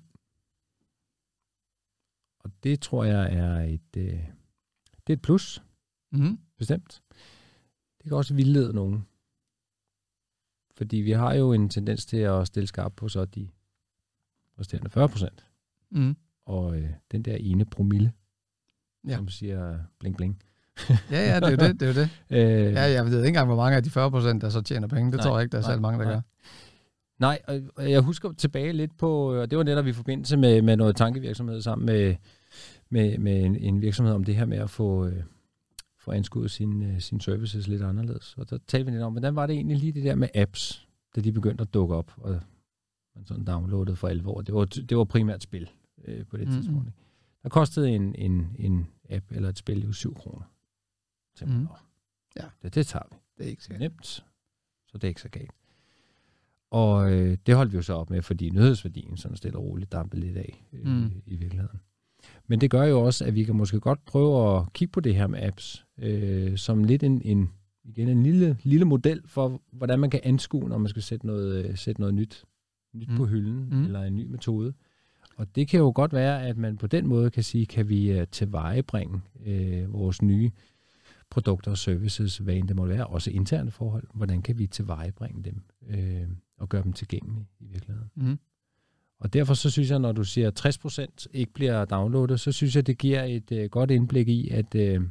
Og 2.40 2.52
det 2.64 2.82
tror 2.82 3.04
jeg 3.04 3.34
er 3.34 3.62
et, 3.62 3.98
øh, 3.98 4.20
det 5.12 5.18
er 5.18 5.20
et 5.20 5.22
plus. 5.22 5.64
Mm. 6.12 6.40
Bestemt. 6.58 7.02
Det 7.98 8.10
kan 8.10 8.18
også 8.18 8.34
vildlede 8.34 8.74
nogen. 8.74 9.06
Fordi 10.78 10.98
vi 10.98 11.12
har 11.12 11.34
jo 11.34 11.54
en 11.54 11.70
tendens 11.70 12.06
til 12.06 12.18
at 12.18 12.48
stille 12.48 12.68
skarpt 12.68 12.96
på 12.96 13.10
så 13.10 13.26
de 13.26 13.50
resterende 14.60 14.90
40 14.90 15.10
procent. 15.10 15.46
Mm. 15.92 16.16
Og 16.46 16.78
øh, 16.78 16.90
den 17.12 17.24
der 17.24 17.36
ene 17.36 17.66
promille, 17.66 18.14
ja. 19.08 19.16
som 19.16 19.28
siger 19.28 19.80
bling 20.00 20.18
bling. 20.18 20.42
ja, 20.90 21.00
ja, 21.12 21.36
det 21.40 21.44
er 21.44 21.50
jo 21.50 21.56
det. 21.56 21.80
det, 21.80 21.82
er 21.82 21.94
jo 21.94 22.02
det. 22.02 22.10
øh, 22.38 22.74
ja, 22.74 22.82
jeg 22.82 23.06
ved 23.06 23.18
ikke 23.18 23.28
engang, 23.28 23.48
hvor 23.48 23.56
mange 23.56 23.78
af 23.78 23.84
de 23.84 23.90
40 23.90 24.12
procent, 24.12 24.42
der 24.42 24.50
så 24.50 24.62
tjener 24.62 24.88
penge. 24.88 25.12
Det 25.12 25.18
nej, 25.18 25.28
tror 25.28 25.38
jeg 25.38 25.44
ikke, 25.44 25.52
der 25.52 25.58
er 25.58 25.62
særlig 25.62 25.82
mange, 25.82 26.00
der 26.00 26.06
nej. 26.06 26.14
gør. 26.14 26.22
Nej, 27.20 27.42
og 27.76 27.92
jeg 27.92 28.02
husker 28.02 28.32
tilbage 28.32 28.74
lidt 28.74 28.98
på, 28.98 29.42
og 29.42 29.52
det 29.52 29.58
var 29.58 29.64
netop 29.64 29.88
i 29.88 29.94
forbindelse 29.94 30.38
med, 30.38 30.62
med 30.62 30.78
noget 30.78 30.96
tankevirksomhed 30.96 31.62
sammen 31.62 31.86
med, 31.86 32.16
med, 32.92 33.18
med 33.18 33.44
en, 33.46 33.56
en 33.56 33.82
virksomhed 33.82 34.14
om 34.14 34.24
det 34.24 34.36
her 34.36 34.46
med 34.46 34.58
at 34.58 34.70
få, 34.70 35.06
øh, 35.06 35.24
få 35.98 36.12
anskuddet 36.12 36.52
sin, 36.52 36.84
øh, 36.84 37.00
sin 37.00 37.20
services 37.20 37.68
lidt 37.68 37.82
anderledes. 37.82 38.36
Og 38.38 38.50
der 38.50 38.58
talte 38.68 38.86
vi 38.86 38.92
lidt 38.92 39.04
om, 39.04 39.14
hvordan 39.14 39.36
var 39.36 39.48
det 39.48 39.54
egentlig 39.54 39.78
lige 39.78 39.92
det 39.92 40.04
der 40.04 40.16
med 40.16 40.28
apps, 40.36 40.88
da 41.16 41.22
de 41.22 41.32
begyndte 41.32 41.62
at 41.62 41.74
dukke 41.74 41.96
op, 41.96 42.14
og 42.18 42.42
man 43.16 43.26
sådan 43.26 43.46
downloadede 43.46 43.96
for 43.96 44.08
alvor. 44.08 44.42
Det 44.42 44.56
var, 44.56 44.66
det 44.66 44.98
var 44.98 45.04
primært 45.04 45.44
spil 45.44 45.70
øh, 46.06 46.26
på 46.26 46.38
det 46.38 46.48
mm-hmm. 46.48 46.62
tidspunkt. 46.62 46.88
Ikke? 46.88 47.00
Der 47.44 47.50
kostede 47.50 47.90
en, 47.90 48.16
en, 48.16 48.56
en 48.60 48.88
app 49.10 49.26
eller 49.32 49.50
et 49.50 49.58
spil 49.58 49.86
jo 49.86 49.92
7 49.92 50.16
kroner. 50.16 50.54
Mm. 51.42 51.68
Ja. 52.36 52.46
Det, 52.62 52.76
det 52.76 52.88
tager 52.88 53.04
vi. 53.12 53.18
Det 53.38 53.46
er 53.46 53.50
ikke 53.50 53.64
så 53.64 53.74
nemt, 53.80 54.06
så 54.88 54.98
det 54.98 55.04
er 55.04 55.08
ikke 55.08 55.22
så 55.22 55.30
galt. 55.30 55.52
Og 56.72 57.12
øh, 57.12 57.38
det 57.46 57.56
holdt 57.56 57.72
vi 57.72 57.78
jo 57.78 57.82
så 57.82 57.94
op 57.94 58.10
med, 58.10 58.22
fordi 58.22 58.50
nyhedsværdien 58.50 59.18
sådan 59.18 59.38
stille 59.38 59.58
og 59.58 59.64
roligt 59.64 59.92
dampede 59.92 60.22
lidt 60.22 60.38
af 60.38 60.66
øh, 60.74 60.86
mm. 60.86 61.22
i 61.26 61.36
virkeligheden. 61.36 61.80
Men 62.48 62.62
det 62.62 62.70
gør 62.70 62.84
jo 62.84 63.02
også, 63.02 63.26
at 63.26 63.36
vi 63.36 63.44
kan 63.44 63.56
måske 63.56 63.80
godt 63.80 64.06
prøve 64.06 64.58
at 64.58 64.74
kigge 64.74 64.92
på 64.92 65.00
det 65.00 65.16
her 65.16 65.28
med 65.28 65.40
apps, 65.42 65.86
øh, 65.98 66.58
som 66.58 66.84
lidt 66.84 67.04
en, 67.04 67.22
en, 67.26 67.50
igen 67.84 68.08
en 68.08 68.24
lille, 68.24 68.58
lille 68.64 68.86
model 68.86 69.22
for, 69.26 69.62
hvordan 69.72 70.00
man 70.00 70.10
kan 70.10 70.20
anskue, 70.24 70.70
når 70.70 70.78
man 70.78 70.88
skal 70.88 71.02
sætte 71.02 71.28
noget, 71.28 71.66
øh, 71.66 71.78
sætte 71.78 72.02
noget 72.02 72.16
nyt, 72.16 72.46
nyt 72.94 73.10
mm. 73.10 73.16
på 73.16 73.26
hylden, 73.26 73.68
mm. 73.72 73.86
eller 73.86 74.02
en 74.02 74.16
ny 74.16 74.26
metode. 74.26 74.74
Og 75.38 75.56
det 75.56 75.68
kan 75.68 75.80
jo 75.80 75.92
godt 75.96 76.14
være, 76.14 76.48
at 76.48 76.58
man 76.58 76.78
på 76.78 76.88
den 76.88 77.08
måde 77.08 77.30
kan 77.30 77.44
sige, 77.44 77.66
kan 77.66 77.90
vi 77.90 78.20
uh, 78.20 78.28
tilvejebringe 78.32 79.22
øh, 79.46 79.94
vores 79.94 80.22
nye 80.22 80.52
produkter 81.30 81.72
og 81.72 81.78
services, 81.78 82.38
hvad 82.38 82.56
end 82.56 82.68
det 82.68 82.76
må 82.76 82.86
være, 82.86 83.08
også 83.08 83.32
interne 83.32 83.72
forhold, 83.72 84.08
hvordan 84.14 84.42
kan 84.42 84.58
vi 84.58 84.68
tilvejebringe 84.68 85.44
dem 85.44 85.62
øh, 85.90 86.28
og 86.58 86.70
gøre 86.70 86.84
dem 86.84 86.94
tilgængelige 86.94 87.48
i 87.60 87.66
virkeligheden. 87.66 88.10
Mm. 88.16 88.40
Og 89.22 89.34
derfor 89.34 89.54
så 89.54 89.70
synes 89.70 89.90
jeg, 89.90 90.00
når 90.00 90.12
du 90.12 90.24
siger, 90.24 90.48
at 90.48 90.66
60% 90.66 91.26
ikke 91.34 91.54
bliver 91.54 91.86
downloadet, 91.86 92.40
så 92.40 92.52
synes 92.52 92.76
jeg, 92.76 92.88
det 92.88 92.98
giver 92.98 93.24
et 93.24 93.52
øh, 93.52 93.70
godt 93.70 93.92
indblik 93.92 94.28
i, 94.28 94.50
at, 94.50 94.76
øh, 94.76 95.02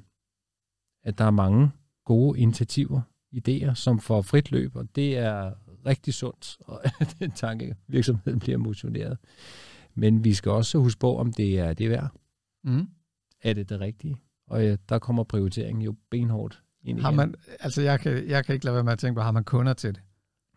at 1.05 1.19
der 1.19 1.25
er 1.25 1.31
mange 1.31 1.71
gode 2.05 2.39
initiativer, 2.41 3.01
idéer, 3.35 3.75
som 3.75 4.01
får 4.01 4.23
frit 4.23 4.51
løb, 4.51 4.77
og 4.77 4.89
det 4.97 5.19
er 5.19 5.53
rigtig 5.87 6.15
sundt, 6.15 6.57
og 6.61 6.83
den 7.21 7.31
tanke, 7.31 7.77
virksomheden 7.87 8.41
bliver 8.41 8.59
motioneret. 8.59 9.19
Men 9.95 10.25
vi 10.25 10.35
skal 10.35 10.53
også 10.53 10.79
huske 10.79 10.99
på, 10.99 11.17
om 11.17 11.33
det 11.33 11.59
er 11.59 11.73
det 11.73 11.91
værd. 11.91 12.11
Mm. 12.65 12.89
Er 13.43 13.53
det 13.53 13.69
det 13.69 13.81
rigtige? 13.81 14.17
Og 14.47 14.65
ja, 14.65 14.77
der 14.89 14.99
kommer 14.99 15.25
prioriteringen 15.25 15.83
jo 15.83 15.95
benhårdt 16.11 16.63
ind 16.83 17.01
har 17.01 17.11
man, 17.11 17.35
Altså, 17.61 17.83
jeg 17.83 18.01
kan, 18.01 18.29
jeg 18.29 18.45
kan 18.45 18.53
ikke 18.53 18.65
lade 18.65 18.75
være 18.75 18.85
med 18.85 18.93
at 18.93 18.99
tænke 18.99 19.19
på, 19.19 19.23
har 19.23 19.33
man 19.33 19.45
kunder 19.45 19.73
til 19.73 19.95
det? 19.95 20.03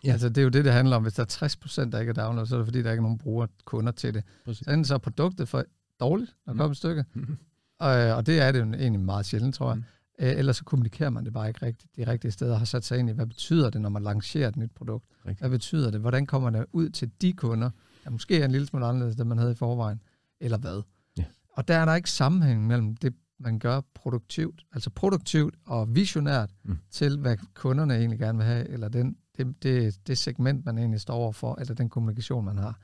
Ja. 0.04 0.12
Altså, 0.12 0.30
det 0.30 0.38
er 0.38 0.44
jo 0.44 0.50
det, 0.50 0.66
det 0.66 0.74
handler 0.74 0.96
om. 0.96 1.02
Hvis 1.02 1.14
der 1.14 1.24
er 1.24 1.28
60 1.28 1.56
procent, 1.56 1.94
der 1.94 2.00
ikke 2.00 2.10
er 2.10 2.14
download, 2.14 2.46
så 2.46 2.56
er 2.56 2.60
det 2.60 2.68
fordi, 2.68 2.84
der 2.84 2.92
ikke 2.92 3.00
er 3.00 3.04
nogen 3.04 3.18
bruger 3.18 3.48
kunder 3.66 3.92
til 3.92 4.14
det. 4.14 4.24
Præcis. 4.46 4.66
Så 4.66 4.72
enten 4.72 4.86
så 4.86 4.94
er 4.94 4.98
produktet 4.98 5.50
for 5.50 5.64
dårligt, 6.00 6.36
når 6.46 6.54
mm. 6.54 6.58
kommer 6.58 6.72
et 6.72 6.78
stykke, 6.78 7.06
mm. 7.14 7.38
og, 7.80 7.92
og 7.92 8.26
det 8.26 8.42
er 8.42 8.52
det 8.52 8.60
jo 8.60 8.66
egentlig 8.66 9.02
meget 9.02 9.26
sjældent, 9.26 9.56
tror 9.56 9.70
jeg. 9.70 9.78
Mm. 9.78 9.84
Øh, 10.20 10.38
ellers 10.38 10.58
så 10.58 10.64
kommunikerer 10.64 11.10
man 11.10 11.26
det 11.26 11.34
bare 11.34 11.48
ikke 11.48 11.66
rigtigt 11.66 11.96
de 11.96 12.08
rigtige 12.12 12.32
steder, 12.32 12.58
har 12.58 12.66
sat 12.66 12.86
sig 12.86 13.00
ind 13.00 13.10
i, 13.10 13.14
hvad 13.14 13.26
betyder 13.26 13.70
det, 13.70 13.82
når 13.82 13.90
man 13.90 14.04
lancerer 14.04 14.48
et 14.48 14.58
nyt 14.58 14.72
produkt? 14.76 15.06
Rigtigt. 15.26 15.40
Hvad 15.40 15.50
betyder 15.50 15.92
det? 15.92 16.00
Hvordan 16.00 16.26
kommer 16.26 16.50
det 16.50 16.66
ud 16.72 16.90
til 16.90 17.12
de 17.22 17.34
kunder, 17.34 17.70
der 18.04 18.10
måske 18.10 18.42
er 18.42 18.46
en 18.46 18.52
lille 18.52 18.68
smule 18.68 18.86
anderledes, 18.86 19.16
end 19.16 19.28
man 19.28 19.38
havde 19.38 19.52
i 19.52 19.56
forvejen, 19.56 20.02
eller 20.40 20.58
hvad? 20.58 20.82
Ja. 21.18 21.24
Og 21.50 21.68
der 21.68 21.78
er 21.78 21.86
der 21.86 21.96
ikke 21.96 22.12
sammenhæng 22.12 22.68
mellem 22.68 22.96
det, 22.96 23.14
man 23.40 23.60
gør 23.60 23.82
produktivt, 23.94 24.66
altså 24.74 24.90
produktivt 24.90 25.56
og 25.66 25.96
visionært, 25.96 26.50
mm. 26.64 26.78
til 26.92 27.18
hvad 27.18 27.38
kunderne 27.54 27.96
egentlig 27.96 28.20
gerne 28.20 28.38
vil 28.38 28.48
have, 28.48 28.70
eller 28.70 28.90
den, 28.90 29.18
det, 29.38 29.64
det, 29.64 30.08
det 30.08 30.18
segment, 30.18 30.66
man 30.66 30.78
egentlig 30.78 31.02
står 31.02 31.32
for, 31.32 31.56
eller 31.60 31.74
den 31.74 31.90
kommunikation, 31.90 32.46
man 32.46 32.58
har. 32.58 32.80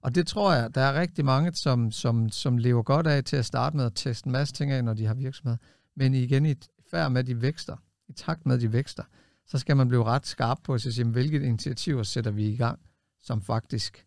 Og 0.00 0.14
det 0.14 0.26
tror 0.26 0.54
jeg, 0.54 0.74
der 0.74 0.80
er 0.80 1.00
rigtig 1.00 1.24
mange, 1.24 1.52
som, 1.54 1.90
som, 1.90 2.30
som 2.30 2.58
lever 2.58 2.82
godt 2.82 3.06
af 3.06 3.24
til 3.24 3.36
at 3.36 3.44
starte 3.44 3.76
med 3.76 3.84
at 3.84 3.92
teste 3.94 4.26
en 4.26 4.32
masse 4.32 4.54
ting 4.54 4.72
af, 4.72 4.84
når 4.84 4.94
de 4.94 5.06
har 5.06 5.14
virksomhed. 5.14 5.56
Men 5.96 6.14
igen, 6.14 6.46
i 6.46 6.54
færd 6.90 7.12
med, 7.12 7.20
at 7.20 7.26
de 7.26 7.42
vækster, 7.42 7.76
i 8.08 8.12
takt 8.12 8.46
med, 8.46 8.54
at 8.54 8.60
de 8.60 8.72
vækster, 8.72 9.02
så 9.46 9.58
skal 9.58 9.76
man 9.76 9.88
blive 9.88 10.04
ret 10.04 10.26
skarp 10.26 10.58
på 10.64 10.74
at 10.74 10.80
sige, 10.80 11.04
hvilke 11.04 11.46
initiativer 11.46 12.02
sætter 12.02 12.30
vi 12.30 12.48
i 12.48 12.56
gang, 12.56 12.80
som 13.22 13.42
faktisk, 13.42 14.06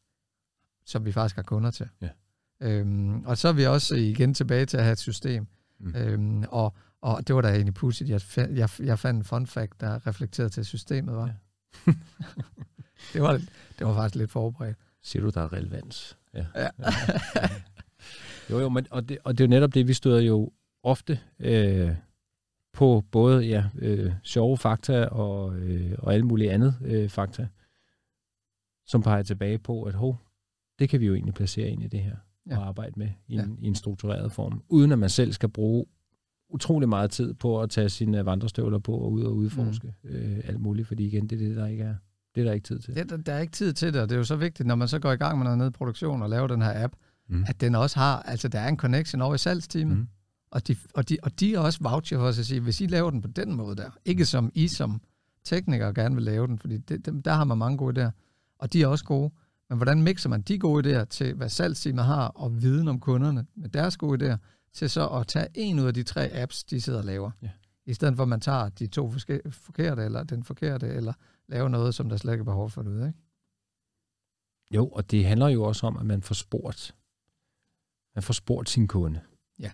som 0.85 1.05
vi 1.05 1.11
faktisk 1.11 1.35
har 1.35 1.43
kunder 1.43 1.71
til. 1.71 1.89
Ja. 2.01 2.09
Øhm, 2.61 3.25
og 3.25 3.37
så 3.37 3.47
er 3.47 3.53
vi 3.53 3.65
også 3.65 3.95
igen 3.95 4.33
tilbage 4.33 4.65
til 4.65 4.77
at 4.77 4.83
have 4.83 4.93
et 4.93 4.99
system, 4.99 5.47
Mm. 5.79 5.95
Øhm, 5.95 6.43
og, 6.49 6.73
og 7.01 7.27
det 7.27 7.35
var 7.35 7.41
da 7.41 7.49
egentlig 7.49 7.73
pudsigt. 7.73 8.09
Jeg, 8.09 8.21
jeg, 8.37 8.69
jeg 8.79 8.99
fandt 8.99 9.17
en 9.17 9.23
fun 9.23 9.47
fact, 9.47 9.81
der 9.81 10.07
reflekterede 10.07 10.49
til 10.49 10.65
systemet, 10.65 11.15
var. 11.15 11.25
Ja. 11.25 11.33
det, 13.13 13.21
var, 13.21 13.41
det 13.79 13.87
var 13.87 13.93
faktisk 13.93 14.15
lidt 14.15 14.31
forberedt. 14.31 14.77
Siger 15.01 15.23
du, 15.23 15.29
der 15.29 15.41
er 15.41 15.53
relevans? 15.53 16.17
Ja. 16.33 16.45
ja. 16.55 16.69
jo, 18.49 18.59
jo, 18.59 18.69
men, 18.69 18.87
og, 18.91 19.09
det, 19.09 19.17
og 19.23 19.37
det 19.37 19.43
er 19.43 19.47
jo 19.47 19.49
netop 19.49 19.73
det, 19.73 19.87
vi 19.87 19.93
støder 19.93 20.19
jo 20.19 20.51
ofte 20.83 21.19
øh, 21.39 21.95
på 22.73 23.03
både 23.11 23.45
ja, 23.45 23.65
øh, 23.79 24.13
sjove 24.23 24.57
fakta 24.57 25.05
og, 25.05 25.55
øh, 25.55 25.95
og 25.99 26.13
alle 26.13 26.25
mulige 26.25 26.51
andet 26.51 26.75
øh, 26.81 27.09
fakta, 27.09 27.47
som 28.85 29.01
peger 29.01 29.23
tilbage 29.23 29.57
på, 29.57 29.83
at 29.83 29.93
hov, 29.93 30.21
det 30.79 30.89
kan 30.89 30.99
vi 30.99 31.05
jo 31.05 31.13
egentlig 31.13 31.33
placere 31.33 31.69
ind 31.69 31.83
i 31.83 31.87
det 31.87 31.99
her 31.99 32.15
ja. 32.49 32.51
at 32.51 32.57
arbejde 32.57 32.93
med 32.95 33.09
i 33.27 33.33
en, 33.33 33.39
ja. 33.39 33.65
i 33.65 33.67
en 33.67 33.75
struktureret 33.75 34.31
form, 34.31 34.63
uden 34.69 34.91
at 34.91 34.99
man 34.99 35.09
selv 35.09 35.33
skal 35.33 35.49
bruge 35.49 35.85
utrolig 36.49 36.89
meget 36.89 37.11
tid 37.11 37.33
på 37.33 37.61
at 37.61 37.69
tage 37.69 37.89
sine 37.89 38.25
vandrestøvler 38.25 38.79
på 38.79 38.93
og 38.93 39.11
ud 39.11 39.23
og 39.23 39.35
udforske 39.35 39.93
mm. 40.03 40.09
øh, 40.09 40.39
alt 40.43 40.59
muligt, 40.59 40.87
fordi 40.87 41.05
igen, 41.05 41.27
det 41.27 41.41
er 41.41 41.47
det, 41.47 41.55
der 41.55 41.67
ikke 41.67 41.83
er, 41.83 41.95
det 42.35 42.41
er 42.41 42.45
der 42.45 42.53
ikke 42.53 42.67
tid 42.67 42.79
til. 42.79 42.93
Ja, 42.95 43.03
der, 43.03 43.17
der 43.17 43.33
er 43.33 43.39
ikke 43.39 43.53
tid 43.53 43.73
til 43.73 43.93
det, 43.93 44.01
og 44.01 44.09
det 44.09 44.15
er 44.15 44.19
jo 44.19 44.23
så 44.23 44.35
vigtigt, 44.35 44.67
når 44.67 44.75
man 44.75 44.87
så 44.87 44.99
går 44.99 45.11
i 45.11 45.15
gang 45.15 45.37
med 45.37 45.43
noget 45.43 45.57
nede 45.57 45.67
i 45.67 45.71
produktion 45.71 46.21
og 46.21 46.29
laver 46.29 46.47
den 46.47 46.61
her 46.61 46.83
app, 46.83 46.93
mm. 47.29 47.45
at 47.47 47.61
den 47.61 47.75
også 47.75 47.99
har, 47.99 48.21
altså 48.21 48.47
der 48.47 48.59
er 48.59 48.67
en 48.67 48.77
connection 48.77 49.21
over 49.21 49.35
i 49.35 49.37
salgsteamet, 49.37 49.97
mm. 49.97 50.07
og, 50.51 50.67
de, 50.67 50.75
og, 50.93 51.09
de, 51.09 51.17
og 51.23 51.39
de 51.39 51.55
er 51.55 51.59
også 51.59 51.79
voucher 51.81 52.17
for 52.17 52.25
os 52.25 52.39
at 52.39 52.45
sige, 52.45 52.59
hvis 52.59 52.81
I 52.81 52.85
laver 52.85 53.09
den 53.09 53.21
på 53.21 53.27
den 53.27 53.55
måde 53.55 53.75
der, 53.75 53.89
ikke 54.05 54.25
som 54.25 54.51
I 54.53 54.67
som 54.67 55.01
teknikere 55.43 55.93
gerne 55.93 56.15
vil 56.15 56.23
lave 56.23 56.47
den, 56.47 56.59
fordi 56.59 56.77
det, 56.77 57.05
det, 57.05 57.25
der 57.25 57.33
har 57.33 57.43
man 57.43 57.57
mange 57.57 57.77
gode 57.77 58.05
idéer, 58.05 58.11
og 58.59 58.73
de 58.73 58.81
er 58.81 58.87
også 58.87 59.05
gode, 59.05 59.31
men 59.69 59.77
hvordan 59.77 60.03
mixer 60.03 60.29
man 60.29 60.41
de 60.41 60.59
gode 60.59 61.01
idéer 61.01 61.05
til, 61.05 61.33
hvad 61.33 61.49
salgsteamet 61.49 62.05
har, 62.05 62.27
og 62.27 62.61
viden 62.61 62.87
om 62.87 62.99
kunderne 62.99 63.45
med 63.55 63.69
deres 63.69 63.97
gode 63.97 64.33
idéer, 64.33 64.37
til 64.73 64.89
så 64.89 65.07
at 65.07 65.27
tage 65.27 65.47
en 65.53 65.79
ud 65.79 65.87
af 65.87 65.93
de 65.93 66.03
tre 66.03 66.29
apps, 66.33 66.63
de 66.63 66.81
sidder 66.81 66.99
og 66.99 67.05
laver. 67.05 67.31
Ja. 67.41 67.49
I 67.85 67.93
stedet 67.93 68.15
for, 68.15 68.23
at 68.23 68.29
man 68.29 68.41
tager 68.41 68.69
de 68.69 68.87
to 68.87 69.11
forkerte, 69.51 70.03
eller 70.03 70.23
den 70.23 70.43
forkerte, 70.43 70.87
eller 70.87 71.13
laver 71.47 71.69
noget, 71.69 71.95
som 71.95 72.09
der 72.09 72.17
slet 72.17 72.33
ikke 72.33 72.41
er 72.41 72.45
behov 72.45 72.69
for 72.69 72.81
ud, 72.81 73.07
ikke? 73.07 73.19
Jo, 74.71 74.87
og 74.87 75.11
det 75.11 75.25
handler 75.25 75.47
jo 75.47 75.63
også 75.63 75.87
om, 75.87 75.97
at 75.97 76.05
man 76.05 76.21
får 76.21 76.35
spurgt. 76.35 76.95
Man 78.15 78.23
får 78.23 78.33
spurgt 78.33 78.69
sin 78.69 78.87
kunde. 78.87 79.21
Ja. 79.59 79.71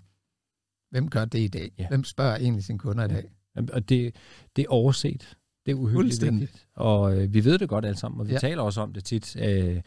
Hvem 0.89 1.09
gør 1.09 1.25
det 1.25 1.39
i 1.39 1.47
dag? 1.47 1.71
Ja. 1.77 1.87
Hvem 1.87 2.03
spørger 2.03 2.35
egentlig 2.35 2.63
sine 2.63 2.79
kunder 2.79 3.05
i 3.05 3.07
dag? 3.07 3.31
Ja. 3.55 3.61
Og 3.73 3.89
det, 3.89 4.15
det 4.55 4.61
er 4.61 4.69
overset. 4.69 5.37
Det 5.65 5.71
er 5.71 5.75
uhyggeligt 5.75 6.21
vigtigt. 6.21 6.67
Og 6.73 7.17
øh, 7.17 7.33
vi 7.33 7.45
ved 7.45 7.59
det 7.59 7.69
godt 7.69 7.85
alle 7.85 7.97
sammen, 7.97 8.21
og 8.21 8.27
vi 8.27 8.33
ja. 8.33 8.39
taler 8.39 8.63
også 8.63 8.81
om 8.81 8.93
det 8.93 9.03
tit, 9.03 9.35
øh, 9.35 9.81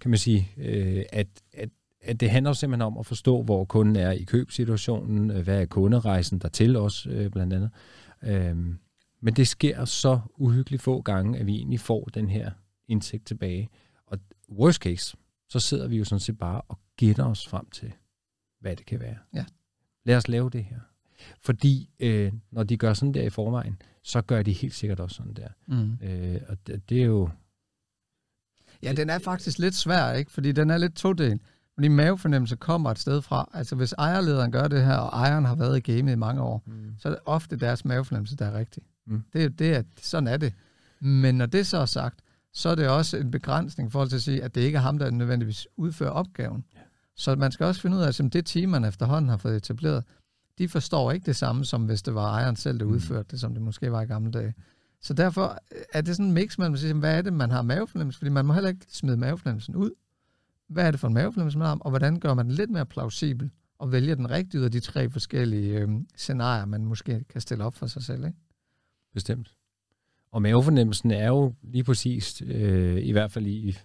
kan 0.00 0.10
man 0.10 0.18
sige, 0.18 0.52
øh, 0.56 1.04
at 1.12 1.28
at 1.52 1.68
det 2.20 2.30
handler 2.30 2.52
simpelthen 2.52 2.82
om 2.82 2.98
at 2.98 3.06
forstå, 3.06 3.42
hvor 3.42 3.64
kunden 3.64 3.96
er 3.96 4.10
i 4.10 4.22
købsituationen, 4.22 5.30
øh, 5.30 5.42
hvad 5.42 5.60
er 5.60 5.66
kunderejsen 5.66 6.38
der 6.38 6.48
til 6.48 6.76
os, 6.76 7.06
øh, 7.06 7.30
blandt 7.30 7.52
andet. 7.52 7.70
Øhm, 8.22 8.78
men 9.20 9.34
det 9.34 9.48
sker 9.48 9.84
så 9.84 10.20
uhyggeligt 10.36 10.82
få 10.82 11.02
gange, 11.02 11.38
at 11.38 11.46
vi 11.46 11.56
egentlig 11.56 11.80
får 11.80 12.04
den 12.04 12.28
her 12.28 12.50
indsigt 12.88 13.26
tilbage. 13.26 13.68
Og 14.06 14.18
worst 14.50 14.82
case, 14.82 15.16
så 15.48 15.60
sidder 15.60 15.88
vi 15.88 15.96
jo 15.96 16.04
sådan 16.04 16.20
set 16.20 16.38
bare 16.38 16.60
og 16.60 16.78
gætter 16.96 17.24
os 17.24 17.48
frem 17.48 17.70
til, 17.70 17.92
hvad 18.60 18.76
det 18.76 18.86
kan 18.86 19.00
være. 19.00 19.16
Ja. 19.34 19.44
Lad 20.04 20.16
os 20.16 20.28
lave 20.28 20.50
det 20.50 20.64
her. 20.64 20.78
Fordi 21.40 21.90
øh, 22.00 22.32
når 22.50 22.62
de 22.62 22.76
gør 22.76 22.94
sådan 22.94 23.14
der 23.14 23.22
i 23.22 23.30
forvejen, 23.30 23.82
så 24.02 24.22
gør 24.22 24.42
de 24.42 24.52
helt 24.52 24.74
sikkert 24.74 25.00
også 25.00 25.16
sådan 25.16 25.34
der. 25.34 25.48
Mm. 25.66 25.98
Øh, 26.02 26.40
og 26.48 26.66
det, 26.66 26.88
det 26.88 27.00
er 27.00 27.06
jo... 27.06 27.28
Ja, 28.82 28.92
den 28.92 29.10
er 29.10 29.18
faktisk 29.18 29.58
lidt 29.58 29.74
svær, 29.74 30.12
ikke? 30.12 30.30
Fordi 30.30 30.52
den 30.52 30.70
er 30.70 30.78
lidt 30.78 30.94
todel. 30.94 31.40
Fordi 31.74 31.88
mavefornemmelse 31.88 32.56
kommer 32.56 32.90
et 32.90 32.98
sted 32.98 33.22
fra. 33.22 33.50
Altså 33.54 33.76
hvis 33.76 33.92
ejerlederen 33.92 34.52
gør 34.52 34.68
det 34.68 34.84
her, 34.84 34.96
og 34.96 35.18
ejeren 35.18 35.44
har 35.44 35.54
været 35.54 35.76
i 35.76 35.92
gamet 35.92 36.12
i 36.12 36.16
mange 36.16 36.42
år, 36.42 36.62
mm. 36.66 36.94
så 36.98 37.08
er 37.08 37.12
det 37.12 37.20
ofte 37.26 37.56
deres 37.56 37.84
mavefornemmelse, 37.84 38.36
der 38.36 38.46
er 38.46 38.58
rigtig. 38.58 38.82
Mm. 39.06 39.22
Det, 39.32 39.58
det 39.58 39.76
er, 39.76 39.82
sådan 40.02 40.26
er 40.26 40.36
det. 40.36 40.54
Men 41.00 41.34
når 41.34 41.46
det 41.46 41.66
så 41.66 41.78
er 41.78 41.86
sagt, 41.86 42.20
så 42.52 42.68
er 42.68 42.74
det 42.74 42.88
også 42.88 43.16
en 43.16 43.30
begrænsning 43.30 43.88
i 43.88 43.90
forhold 43.90 44.08
til 44.08 44.16
at 44.16 44.22
sige, 44.22 44.44
at 44.44 44.54
det 44.54 44.60
ikke 44.60 44.76
er 44.76 44.82
ham, 44.82 44.98
der 44.98 45.10
nødvendigvis 45.10 45.66
udfører 45.76 46.10
opgaven. 46.10 46.64
Ja. 46.74 46.80
Så 47.16 47.36
man 47.36 47.52
skal 47.52 47.66
også 47.66 47.80
finde 47.80 47.96
ud 47.96 48.02
af, 48.02 48.20
at 48.20 48.32
det 48.32 48.46
team, 48.46 48.70
man 48.70 48.84
efterhånden 48.84 49.28
har 49.28 49.36
fået 49.36 49.56
etableret, 49.56 50.04
de 50.58 50.68
forstår 50.68 51.12
ikke 51.12 51.26
det 51.26 51.36
samme, 51.36 51.64
som 51.64 51.84
hvis 51.84 52.02
det 52.02 52.14
var 52.14 52.30
ejeren 52.30 52.56
selv, 52.56 52.78
der 52.78 52.84
mm. 52.84 52.92
udførte 52.92 53.28
det, 53.30 53.40
som 53.40 53.54
det 53.54 53.62
måske 53.62 53.92
var 53.92 54.02
i 54.02 54.06
gamle 54.06 54.30
dage. 54.30 54.54
Så 55.00 55.14
derfor 55.14 55.58
er 55.92 56.00
det 56.00 56.16
sådan 56.16 56.26
en 56.26 56.32
mix 56.32 56.58
mellem 56.58 56.74
at 56.74 56.80
sige, 56.80 56.94
hvad 56.94 57.18
er 57.18 57.22
det, 57.22 57.32
man 57.32 57.50
har 57.50 57.62
mavefornemmelse, 57.62 58.18
fordi 58.18 58.30
man 58.30 58.46
må 58.46 58.52
heller 58.52 58.70
ikke 58.70 58.86
smide 58.88 59.16
mavefornemmelsen 59.16 59.76
ud 59.76 59.90
hvad 60.72 60.86
er 60.86 60.90
det 60.90 61.00
for 61.00 61.08
en 61.08 61.14
mavefornemmelse, 61.14 61.58
man 61.58 61.66
har, 61.66 61.76
og 61.76 61.90
hvordan 61.90 62.20
gør 62.20 62.34
man 62.34 62.46
den 62.46 62.54
lidt 62.54 62.70
mere 62.70 62.86
plausibel, 62.86 63.50
og 63.78 63.92
vælger 63.92 64.14
den 64.14 64.30
rigtige 64.30 64.60
ud 64.60 64.64
af 64.64 64.70
de 64.70 64.80
tre 64.80 65.10
forskellige 65.10 65.78
øh, 65.78 65.88
scenarier, 66.16 66.64
man 66.64 66.84
måske 66.84 67.24
kan 67.28 67.40
stille 67.40 67.64
op 67.64 67.74
for 67.74 67.86
sig 67.86 68.02
selv. 68.02 68.24
Ikke? 68.24 68.38
Bestemt. 69.14 69.54
Og 70.32 70.42
mavefornemmelsen 70.42 71.10
er 71.10 71.28
jo 71.28 71.54
lige 71.62 71.84
præcis, 71.84 72.42
øh, 72.46 73.02
i 73.02 73.12
hvert 73.12 73.30
fald 73.30 73.46
i, 73.46 73.76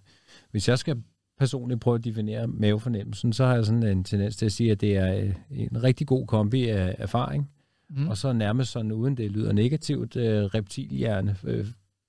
hvis 0.52 0.70
jeg 0.70 0.80
skal 0.80 1.04
personligt 1.40 1.82
prøve 1.82 1.96
at 1.96 2.04
definere 2.04 2.48
mavefornemmelsen, 2.48 3.34
så 3.34 3.46
har 3.46 3.56
jeg 3.56 3.66
sådan 3.66 3.84
en 3.84 4.04
tendens 4.04 4.36
til 4.36 4.46
at 4.46 4.52
sige, 4.52 4.72
at 4.72 4.82
det 4.82 4.98
er 4.98 5.16
øh, 5.16 5.34
en 5.50 5.84
rigtig 5.84 6.08
god 6.08 6.28
kombi 6.28 6.68
af 6.68 6.96
erfaring, 7.00 7.52
mm. 7.90 8.08
og 8.08 8.18
så 8.18 8.34
nærmest 8.34 8.72
sådan, 8.72 8.92
uden 8.92 9.18
det 9.18 9.32
lyder 9.32 9.54
negativt, 9.54 10.16
øh, 10.16 10.44
reptilhjerne 10.44 11.38
øh, 11.44 11.68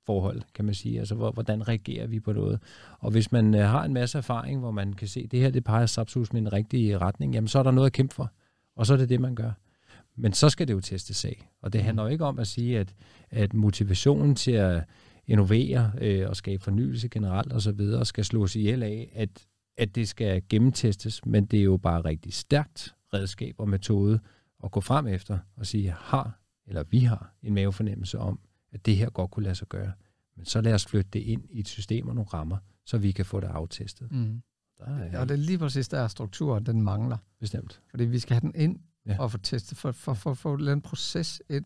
forhold, 0.09 0.43
kan 0.55 0.65
man 0.65 0.75
sige. 0.75 0.99
Altså, 0.99 1.15
hvordan 1.15 1.69
reagerer 1.69 2.07
vi 2.07 2.21
på 2.21 2.33
noget? 2.33 2.61
Og 2.99 3.11
hvis 3.11 3.33
man 3.33 3.55
øh, 3.55 3.61
har 3.61 3.85
en 3.85 3.93
masse 3.93 4.19
erfaring, 4.19 4.61
hvor 4.61 4.71
man 4.71 4.93
kan 4.93 5.09
se, 5.09 5.21
at 5.21 5.31
det 5.31 5.41
her 5.41 5.51
det 5.51 5.65
peger 5.65 5.87
sapsus 5.87 6.33
med 6.33 6.41
en 6.41 6.53
rigtig 6.53 7.01
retning, 7.01 7.35
jamen 7.35 7.49
så 7.49 7.59
er 7.59 7.63
der 7.63 7.71
noget 7.71 7.87
at 7.87 7.93
kæmpe 7.93 8.15
for. 8.15 8.31
Og 8.77 8.87
så 8.87 8.93
er 8.93 8.97
det 8.97 9.09
det, 9.09 9.21
man 9.21 9.35
gør. 9.35 9.51
Men 10.17 10.33
så 10.33 10.49
skal 10.49 10.69
det 10.69 10.75
jo 10.75 10.81
testes 10.81 11.25
af. 11.25 11.51
Og 11.63 11.73
det 11.73 11.83
handler 11.83 12.03
jo 12.03 12.09
ikke 12.09 12.25
om 12.25 12.39
at 12.39 12.47
sige, 12.47 12.79
at, 12.79 12.95
at 13.31 13.55
motivationen 13.55 14.35
til 14.35 14.53
at 14.53 14.85
innovere 15.27 15.93
øh, 16.01 16.29
og 16.29 16.37
skabe 16.37 16.63
fornyelse 16.63 17.09
generelt 17.09 17.53
osv. 17.53 18.05
skal 18.05 18.25
slås 18.25 18.57
ihjel 18.57 18.83
af, 18.83 19.13
at, 19.15 19.47
at 19.79 19.95
det 19.95 20.09
skal 20.09 20.43
gennemtestes, 20.49 21.27
men 21.27 21.47
det 21.47 21.59
er 21.59 21.65
jo 21.65 21.77
bare 21.77 22.01
rigtig 22.01 22.33
stærkt 22.33 22.95
redskab 23.15 23.55
og 23.59 23.69
metode 23.69 24.21
at 24.65 24.71
gå 24.71 24.81
frem 24.81 25.07
efter 25.07 25.39
og 25.57 25.67
sige, 25.67 25.85
jeg 25.85 25.95
har, 25.99 26.41
eller 26.67 26.85
vi 26.91 26.99
har 26.99 27.35
en 27.43 27.55
mavefornemmelse 27.55 28.19
om, 28.19 28.41
at 28.73 28.87
det 28.87 28.97
her 28.97 29.11
godt 29.11 29.31
kunne 29.31 29.43
lade 29.43 29.55
sig 29.55 29.69
gøre. 29.69 29.93
Men 30.37 30.45
så 30.45 30.61
lad 30.61 30.75
os 30.75 30.87
flytte 30.87 31.11
det 31.13 31.21
ind 31.21 31.45
i 31.51 31.61
et 31.61 31.69
system 31.69 32.09
og 32.09 32.15
nogle 32.15 32.29
rammer, 32.29 32.57
så 32.85 32.99
vi 32.99 33.13
kan 33.13 33.25
få 33.25 33.41
det 33.41 33.47
aftestet. 33.47 34.13
Mm. 34.13 34.43
Der 34.79 34.85
er, 34.85 35.21
og 35.21 35.29
det 35.29 35.35
er 35.35 35.39
lige 35.39 35.59
præcis 35.59 35.89
der 35.89 36.09
strukturen, 36.09 36.67
den 36.67 36.83
mangler. 36.83 37.17
Bestemt. 37.41 37.81
Fordi 37.91 38.05
vi 38.05 38.19
skal 38.19 38.35
have 38.35 38.41
den 38.41 38.53
ind 38.55 38.81
ja. 39.07 39.17
og 39.19 39.31
få 39.33 39.39
testet, 39.39 39.79
for, 39.79 39.93
for, 39.93 40.15
for, 40.15 40.35
for, 40.35 40.57
for 40.57 40.73
en 40.73 40.81
proces 40.81 41.43
ind, 41.49 41.65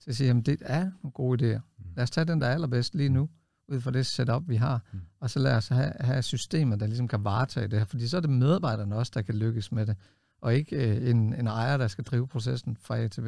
til 0.00 0.10
at 0.10 0.16
sige, 0.16 0.30
at 0.30 0.46
det 0.46 0.62
er 0.64 0.90
nogle 1.02 1.12
gode 1.12 1.56
idéer. 1.56 1.60
Mm. 1.78 1.84
Lad 1.96 2.02
os 2.02 2.10
tage 2.10 2.24
den, 2.24 2.40
der 2.40 2.46
er 2.46 2.54
allerbedst 2.54 2.94
lige 2.94 3.08
nu, 3.08 3.28
ud 3.68 3.80
fra 3.80 3.90
det 3.90 4.06
setup, 4.06 4.48
vi 4.48 4.56
har, 4.56 4.80
mm. 4.92 5.00
og 5.20 5.30
så 5.30 5.38
lad 5.38 5.56
os 5.56 5.68
have, 5.68 5.92
have 6.00 6.22
systemet, 6.22 6.80
der 6.80 6.86
ligesom 6.86 7.08
kan 7.08 7.24
varetage 7.24 7.68
det 7.68 7.78
her, 7.78 7.86
fordi 7.86 8.08
så 8.08 8.16
er 8.16 8.20
det 8.20 8.30
medarbejderne 8.30 8.96
også, 8.96 9.12
der 9.14 9.22
kan 9.22 9.34
lykkes 9.34 9.72
med 9.72 9.86
det, 9.86 9.96
og 10.40 10.54
ikke 10.54 10.76
øh, 10.76 11.10
en, 11.10 11.34
en 11.34 11.46
ejer, 11.46 11.76
der 11.76 11.88
skal 11.88 12.04
drive 12.04 12.28
processen 12.28 12.76
fra 12.76 12.98
A 12.98 13.08
til 13.08 13.22
B. 13.22 13.26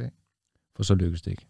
For 0.77 0.83
så 0.83 0.95
lykkes 0.95 1.23
det 1.23 1.31
ikke. 1.31 1.47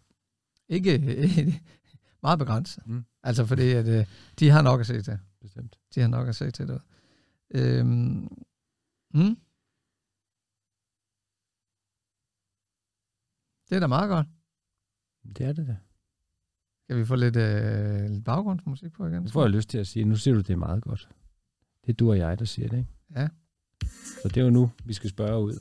Ikke 0.69 0.91
meget 2.23 2.39
begrænset. 2.39 2.87
Mm. 2.87 3.05
Altså 3.23 3.45
fordi, 3.45 3.71
at 3.71 3.87
øh, 3.87 4.05
de 4.39 4.49
har 4.49 4.61
nok 4.61 4.79
at 4.79 4.87
se 4.87 5.01
til. 5.01 5.19
Bestemt. 5.41 5.79
De 5.95 5.99
har 5.99 6.07
nok 6.07 6.27
at 6.27 6.35
se 6.35 6.51
til 6.51 6.67
det. 6.67 6.81
Øhm, 7.49 8.27
mm. 9.13 9.37
Det 13.69 13.75
er 13.75 13.79
da 13.79 13.87
meget 13.87 14.09
godt. 14.09 14.27
Det 15.37 15.45
er 15.45 15.53
det 15.53 15.67
da. 15.67 15.77
Kan 16.89 16.97
vi 16.97 17.05
få 17.05 17.15
lidt, 17.15 17.35
øh, 17.35 18.09
lidt 18.09 18.25
baggrundsmusik 18.25 18.91
på 18.91 19.07
igen? 19.07 19.23
Nu 19.23 19.29
får 19.29 19.41
jeg 19.41 19.51
lyst 19.51 19.69
til 19.69 19.77
at 19.77 19.87
sige, 19.87 20.05
nu 20.05 20.15
siger 20.15 20.35
du, 20.35 20.41
det 20.41 20.49
er 20.49 20.57
meget 20.57 20.83
godt. 20.83 21.09
Det 21.85 21.89
er 21.89 21.93
du 21.93 22.09
og 22.09 22.17
jeg, 22.17 22.39
der 22.39 22.45
siger 22.45 22.67
det, 22.67 22.77
ikke? 22.77 22.89
Ja. 23.15 23.27
Så 24.21 24.27
det 24.27 24.37
er 24.37 24.41
jo 24.41 24.49
nu, 24.49 24.71
vi 24.85 24.93
skal 24.93 25.09
spørge 25.09 25.43
ud. 25.43 25.59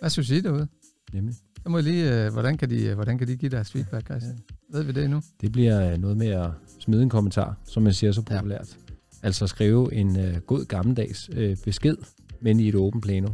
Hvad 0.00 0.10
synes 0.10 0.30
I 0.30 0.40
derude? 0.40 0.68
Nemlig. 1.12 1.34
Så 1.62 1.68
må 1.68 1.78
jeg 1.78 1.84
lige, 1.84 2.24
øh, 2.24 2.32
hvordan, 2.32 2.56
kan 2.56 2.70
de, 2.70 2.84
øh, 2.84 2.94
hvordan 2.94 3.18
kan 3.18 3.28
de 3.28 3.36
give 3.36 3.50
deres 3.50 3.72
feedback, 3.72 4.06
Christian? 4.06 4.38
Ja. 4.72 4.78
Ved 4.78 4.84
vi 4.84 4.92
det 4.92 5.10
nu? 5.10 5.22
Det 5.40 5.52
bliver 5.52 5.92
øh, 5.92 5.98
noget 5.98 6.16
med 6.16 6.26
at 6.28 6.50
smide 6.78 7.02
en 7.02 7.08
kommentar, 7.08 7.56
som 7.64 7.82
man 7.82 7.92
siger 7.92 8.12
så 8.12 8.22
populært. 8.22 8.76
Ja. 8.88 8.94
Altså 9.22 9.46
skrive 9.46 9.94
en 9.94 10.20
øh, 10.20 10.36
god 10.36 10.64
gammeldags 10.64 11.30
øh, 11.32 11.56
besked, 11.64 11.96
men 12.40 12.60
i 12.60 12.68
et 12.68 12.74
åbent 12.74 13.04
plano. 13.04 13.28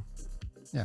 Ja. 0.75 0.85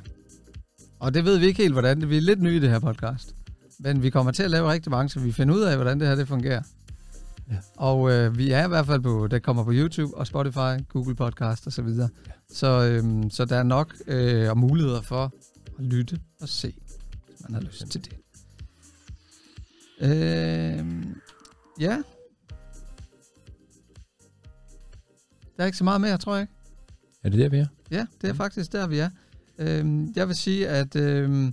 Og 1.00 1.14
det 1.14 1.26
ved 1.26 1.38
vi 1.38 1.46
ikke 1.46 1.62
helt, 1.62 1.74
hvordan. 1.74 2.10
Vi 2.10 2.18
er 2.18 2.22
lidt 2.22 2.42
nye 2.42 2.56
i 2.56 2.60
det 2.60 2.70
her 2.70 2.80
podcast. 2.80 3.36
Men 3.80 4.04
vi 4.04 4.10
kommer 4.10 4.32
til 4.32 4.44
at 4.44 4.52
lave 4.52 4.72
rigtig 4.72 4.92
mange, 4.92 5.10
så 5.10 5.20
vi 5.20 5.32
finder 5.32 5.56
ud 5.56 5.62
af, 5.62 5.76
hvordan 5.76 6.00
det 6.00 6.08
her 6.08 6.16
det 6.16 6.28
fungerer. 6.28 6.62
Ja. 7.52 7.58
Og 7.78 8.12
øh, 8.12 8.38
vi 8.38 8.52
er 8.52 8.66
i 8.66 8.68
hvert 8.68 8.86
fald 8.86 9.02
på, 9.02 9.28
det 9.28 9.44
kommer 9.44 9.64
på 9.64 9.72
YouTube 9.74 10.18
og 10.18 10.28
Spotify, 10.28 10.88
Google 10.90 11.16
Podcast 11.16 11.68
osv. 11.68 11.72
Så, 11.72 11.82
videre. 11.82 12.10
ja. 12.28 12.32
så, 12.50 12.68
øh, 12.84 13.24
så 13.30 13.46
der 13.46 13.56
er 13.56 13.64
nok 13.64 13.96
øh, 14.08 14.58
muligheder 14.58 15.02
for 15.02 15.24
at 15.24 15.32
lytte 15.80 16.20
og 16.42 16.50
se 16.50 16.74
man 17.44 17.54
har 17.54 17.62
lyst 17.62 17.92
til 17.92 18.06
det. 18.06 18.14
Øh, 20.00 20.86
ja. 21.80 22.04
Der 25.58 25.64
er 25.64 25.66
ikke 25.66 25.78
så 25.78 25.84
meget 25.84 26.02
mere, 26.02 26.18
tror 26.18 26.36
jeg 26.36 26.42
ikke. 26.42 26.54
Er 27.24 27.30
det 27.30 27.40
der, 27.40 27.50
vi 27.50 27.58
er? 27.58 27.66
Ja, 27.92 28.06
det 28.22 28.30
er 28.30 28.34
faktisk 28.34 28.72
der, 28.72 28.88
vi 28.88 29.00
er. 29.00 29.10
Øh, 29.58 30.04
jeg 30.16 30.28
vil 30.28 30.36
sige, 30.36 30.68
at 30.68 30.96
øh, 30.96 31.52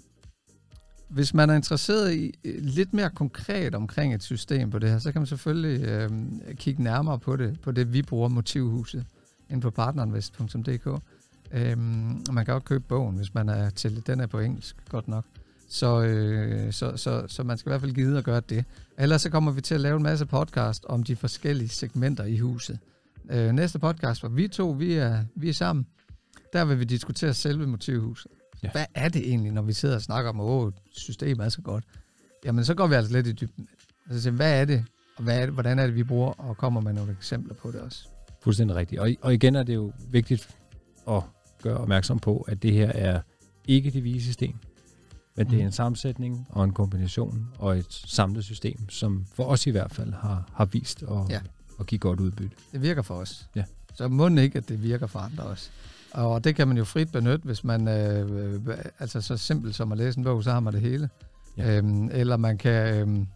hvis 1.08 1.34
man 1.34 1.50
er 1.50 1.54
interesseret 1.54 2.14
i 2.14 2.34
lidt 2.44 2.94
mere 2.94 3.10
konkret 3.10 3.74
omkring 3.74 4.14
et 4.14 4.22
system 4.22 4.70
på 4.70 4.78
det 4.78 4.90
her, 4.90 4.98
så 4.98 5.12
kan 5.12 5.20
man 5.20 5.26
selvfølgelig 5.26 5.84
øh, 5.84 6.10
kigge 6.54 6.82
nærmere 6.82 7.18
på 7.18 7.36
det, 7.36 7.60
på 7.60 7.70
det 7.70 7.92
vi 7.92 8.02
bruger 8.02 8.28
motivhuset, 8.28 9.06
ind 9.50 9.62
på 9.62 9.70
partnerinvest.dk. 9.70 11.02
Øh, 11.52 11.78
man 12.32 12.44
kan 12.44 12.54
også 12.54 12.64
købe 12.64 12.84
bogen, 12.88 13.16
hvis 13.16 13.34
man 13.34 13.48
er 13.48 13.70
til, 13.70 14.06
den 14.06 14.20
er 14.20 14.26
på 14.26 14.38
engelsk, 14.38 14.76
godt 14.88 15.08
nok. 15.08 15.24
Så, 15.72 16.02
øh, 16.02 16.72
så, 16.72 16.96
så, 16.96 17.24
så 17.26 17.42
man 17.42 17.58
skal 17.58 17.70
i 17.70 17.72
hvert 17.72 17.80
fald 17.80 17.94
gide 17.94 18.18
at 18.18 18.24
gøre 18.24 18.40
det. 18.48 18.64
Ellers 18.98 19.22
så 19.22 19.30
kommer 19.30 19.52
vi 19.52 19.60
til 19.60 19.74
at 19.74 19.80
lave 19.80 19.96
en 19.96 20.02
masse 20.02 20.26
podcast 20.26 20.84
om 20.84 21.02
de 21.02 21.16
forskellige 21.16 21.68
segmenter 21.68 22.24
i 22.24 22.38
huset. 22.38 22.78
Øh, 23.30 23.52
næste 23.52 23.78
podcast, 23.78 24.20
hvor 24.20 24.28
vi 24.28 24.48
to 24.48 24.70
vi 24.70 24.92
er, 24.92 25.24
vi 25.36 25.48
er 25.48 25.52
sammen, 25.52 25.86
der 26.52 26.64
vil 26.64 26.78
vi 26.78 26.84
diskutere 26.84 27.34
selve 27.34 27.66
motivhuset. 27.66 28.30
Ja. 28.62 28.70
Hvad 28.70 28.84
er 28.94 29.08
det 29.08 29.28
egentlig, 29.28 29.52
når 29.52 29.62
vi 29.62 29.72
sidder 29.72 29.94
og 29.94 30.02
snakker 30.02 30.30
om, 30.30 30.66
at 30.66 30.74
systemet 30.92 31.44
er 31.44 31.48
så 31.48 31.62
godt? 31.62 31.84
Jamen, 32.44 32.64
så 32.64 32.74
går 32.74 32.86
vi 32.86 32.94
altså 32.94 33.12
lidt 33.12 33.26
i 33.26 33.32
dybden. 33.32 33.68
Altså, 34.10 34.30
hvad 34.30 34.60
er 34.60 34.64
det, 34.64 34.84
og 35.16 35.24
hvad 35.24 35.40
er 35.40 35.44
det, 35.44 35.54
hvordan 35.54 35.78
er 35.78 35.86
det, 35.86 35.94
vi 35.94 36.04
bruger, 36.04 36.32
og 36.32 36.56
kommer 36.56 36.80
med 36.80 36.92
nogle 36.92 37.12
eksempler 37.12 37.54
på 37.54 37.70
det 37.70 37.80
også. 37.80 38.08
Fuldstændig 38.42 38.76
rigtigt. 38.76 39.00
Og, 39.00 39.10
og 39.22 39.34
igen 39.34 39.56
er 39.56 39.62
det 39.62 39.74
jo 39.74 39.92
vigtigt 40.10 40.48
at 41.08 41.22
gøre 41.62 41.76
opmærksom 41.76 42.18
på, 42.18 42.40
at 42.48 42.62
det 42.62 42.72
her 42.72 42.92
er 42.92 43.20
ikke 43.68 43.90
det 43.90 44.04
vise 44.04 44.26
system, 44.26 44.54
men 45.36 45.46
det 45.46 45.54
er 45.54 45.60
mm. 45.60 45.66
en 45.66 45.72
sammensætning 45.72 46.46
og 46.50 46.64
en 46.64 46.72
kombination 46.72 47.48
og 47.58 47.78
et 47.78 48.02
samlet 48.06 48.44
system, 48.44 48.88
som 48.88 49.26
for 49.34 49.44
os 49.44 49.66
i 49.66 49.70
hvert 49.70 49.92
fald 49.92 50.12
har, 50.12 50.50
har 50.54 50.64
vist 50.64 51.02
at, 51.02 51.30
ja. 51.30 51.40
at 51.80 51.86
give 51.86 51.98
godt 51.98 52.20
udbytte. 52.20 52.56
Det 52.72 52.82
virker 52.82 53.02
for 53.02 53.14
os. 53.14 53.48
Ja. 53.56 53.64
Så 53.94 54.08
må 54.08 54.28
ikke, 54.28 54.58
at 54.58 54.68
det 54.68 54.82
virker 54.82 55.06
for 55.06 55.18
andre 55.18 55.44
også. 55.44 55.70
Og 56.12 56.44
det 56.44 56.56
kan 56.56 56.68
man 56.68 56.76
jo 56.76 56.84
frit 56.84 57.12
benytte, 57.12 57.44
hvis 57.44 57.64
man, 57.64 57.88
øh, 57.88 58.78
altså 58.98 59.20
så 59.20 59.36
simpelt 59.36 59.74
som 59.74 59.92
at 59.92 59.98
læse 59.98 60.18
en 60.18 60.24
bog, 60.24 60.44
så 60.44 60.52
har 60.52 60.60
man 60.60 60.72
det 60.72 60.80
hele. 60.80 61.08
Ja. 61.56 61.76
Øhm, 61.76 62.08
eller 62.12 62.36
man 62.36 62.58
kan, 62.58 62.94
øhm, 62.94 63.26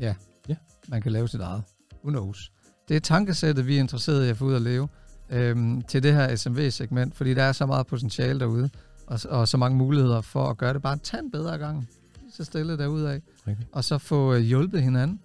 ja, 0.00 0.14
ja, 0.48 0.54
man 0.88 1.02
kan 1.02 1.12
lave 1.12 1.28
sit 1.28 1.40
eget. 1.40 1.62
Who 2.04 2.10
knows? 2.10 2.52
Det 2.88 2.96
er 2.96 3.00
tankesættet, 3.00 3.66
vi 3.66 3.76
er 3.76 3.80
interesseret 3.80 4.26
i 4.26 4.28
at 4.28 4.36
få 4.36 4.44
ud 4.44 4.54
at 4.54 4.62
leve 4.62 4.88
øhm, 5.30 5.82
til 5.82 6.02
det 6.02 6.14
her 6.14 6.36
SMV-segment, 6.36 7.14
fordi 7.14 7.34
der 7.34 7.42
er 7.42 7.52
så 7.52 7.66
meget 7.66 7.86
potentiale 7.86 8.40
derude, 8.40 8.70
og, 9.06 9.20
og 9.28 9.48
så 9.48 9.56
mange 9.56 9.78
muligheder 9.78 10.20
for 10.20 10.46
at 10.46 10.56
gøre 10.56 10.74
det 10.74 10.82
bare 10.82 10.92
en 10.92 11.00
tand 11.00 11.30
bedre 11.30 11.58
gang. 11.58 11.88
Så 12.32 12.44
stille 12.44 12.78
derudad. 12.78 13.20
Okay. 13.42 13.56
Og 13.72 13.84
så 13.84 13.98
få 13.98 14.34
øh, 14.34 14.40
hjulpet 14.40 14.82
hinanden. 14.82 15.20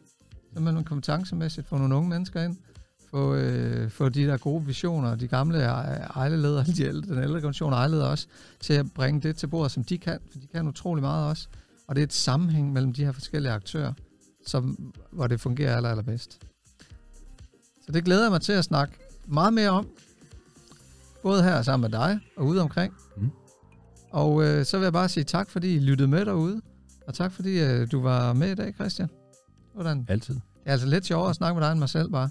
Så 0.53 0.59
man 0.59 0.83
kompetencemæssigt 0.83 1.67
få 1.67 1.77
nogle 1.77 1.95
unge 1.95 2.09
mennesker 2.09 2.43
ind, 2.43 2.57
få, 3.11 3.35
øh, 3.35 3.89
få 3.89 4.09
de 4.09 4.23
der 4.27 4.37
gode 4.37 4.65
visioner, 4.65 5.15
de 5.15 5.27
gamle 5.27 5.59
ejleledere, 5.59 6.63
de 6.63 6.83
ældre, 6.83 7.15
den 7.15 7.23
ældre 7.23 7.39
generation 7.39 7.73
ejleder 7.73 8.05
også, 8.05 8.27
til 8.59 8.73
at 8.73 8.91
bringe 8.93 9.21
det 9.21 9.35
til 9.35 9.47
bordet, 9.47 9.71
som 9.71 9.83
de 9.83 9.97
kan, 9.97 10.19
for 10.31 10.39
de 10.39 10.47
kan 10.47 10.67
utrolig 10.67 11.01
meget 11.01 11.29
også. 11.29 11.47
Og 11.87 11.95
det 11.95 12.01
er 12.01 12.05
et 12.05 12.13
sammenhæng 12.13 12.73
mellem 12.73 12.93
de 12.93 13.05
her 13.05 13.11
forskellige 13.11 13.51
aktører, 13.51 13.93
som, 14.47 14.93
hvor 15.11 15.27
det 15.27 15.41
fungerer 15.41 15.75
aller, 15.75 15.89
allerbedst. 15.89 16.39
Så 17.85 17.91
det 17.91 18.03
glæder 18.03 18.21
jeg 18.21 18.31
mig 18.31 18.41
til 18.41 18.53
at 18.53 18.63
snakke 18.63 18.93
meget 19.25 19.53
mere 19.53 19.69
om, 19.69 19.87
både 21.23 21.43
her 21.43 21.61
sammen 21.61 21.91
med 21.91 21.99
dig 21.99 22.19
og 22.37 22.45
ude 22.45 22.61
omkring. 22.61 22.93
Mm. 23.17 23.31
Og 24.11 24.43
øh, 24.43 24.65
så 24.65 24.77
vil 24.77 24.83
jeg 24.83 24.93
bare 24.93 25.09
sige 25.09 25.23
tak, 25.23 25.49
fordi 25.49 25.75
I 25.75 25.79
lyttede 25.79 26.07
med 26.07 26.25
derude, 26.25 26.61
og 27.07 27.13
tak 27.13 27.31
fordi 27.31 27.59
øh, 27.59 27.91
du 27.91 28.01
var 28.01 28.33
med 28.33 28.51
i 28.51 28.55
dag, 28.55 28.73
Christian. 28.73 29.09
Hvordan? 29.73 30.05
Altid. 30.09 30.33
Det 30.33 30.41
er 30.65 30.71
altså 30.71 30.87
lidt 30.87 31.05
sjovere 31.05 31.29
at 31.29 31.35
snakke 31.35 31.59
med 31.59 31.67
dig 31.67 31.71
end 31.71 31.79
mig 31.79 31.89
selv 31.89 32.11
bare. 32.11 32.29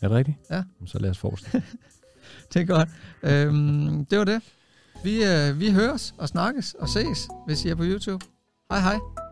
Er 0.00 0.08
det 0.08 0.16
rigtigt? 0.16 0.36
Ja. 0.50 0.62
Så 0.86 0.98
lad 0.98 1.10
os 1.10 1.18
fortsætte. 1.18 1.62
det 2.54 2.62
er 2.62 2.66
godt. 2.66 2.88
Øhm, 3.22 4.04
det 4.04 4.18
var 4.18 4.24
det. 4.24 4.42
Vi, 5.04 5.24
øh, 5.24 5.60
vi 5.60 5.70
høres 5.70 6.14
og 6.18 6.28
snakkes 6.28 6.74
og 6.74 6.88
ses, 6.88 7.28
hvis 7.46 7.64
I 7.64 7.68
er 7.68 7.74
på 7.74 7.84
YouTube. 7.84 8.24
Hej 8.70 8.80
hej. 8.80 9.27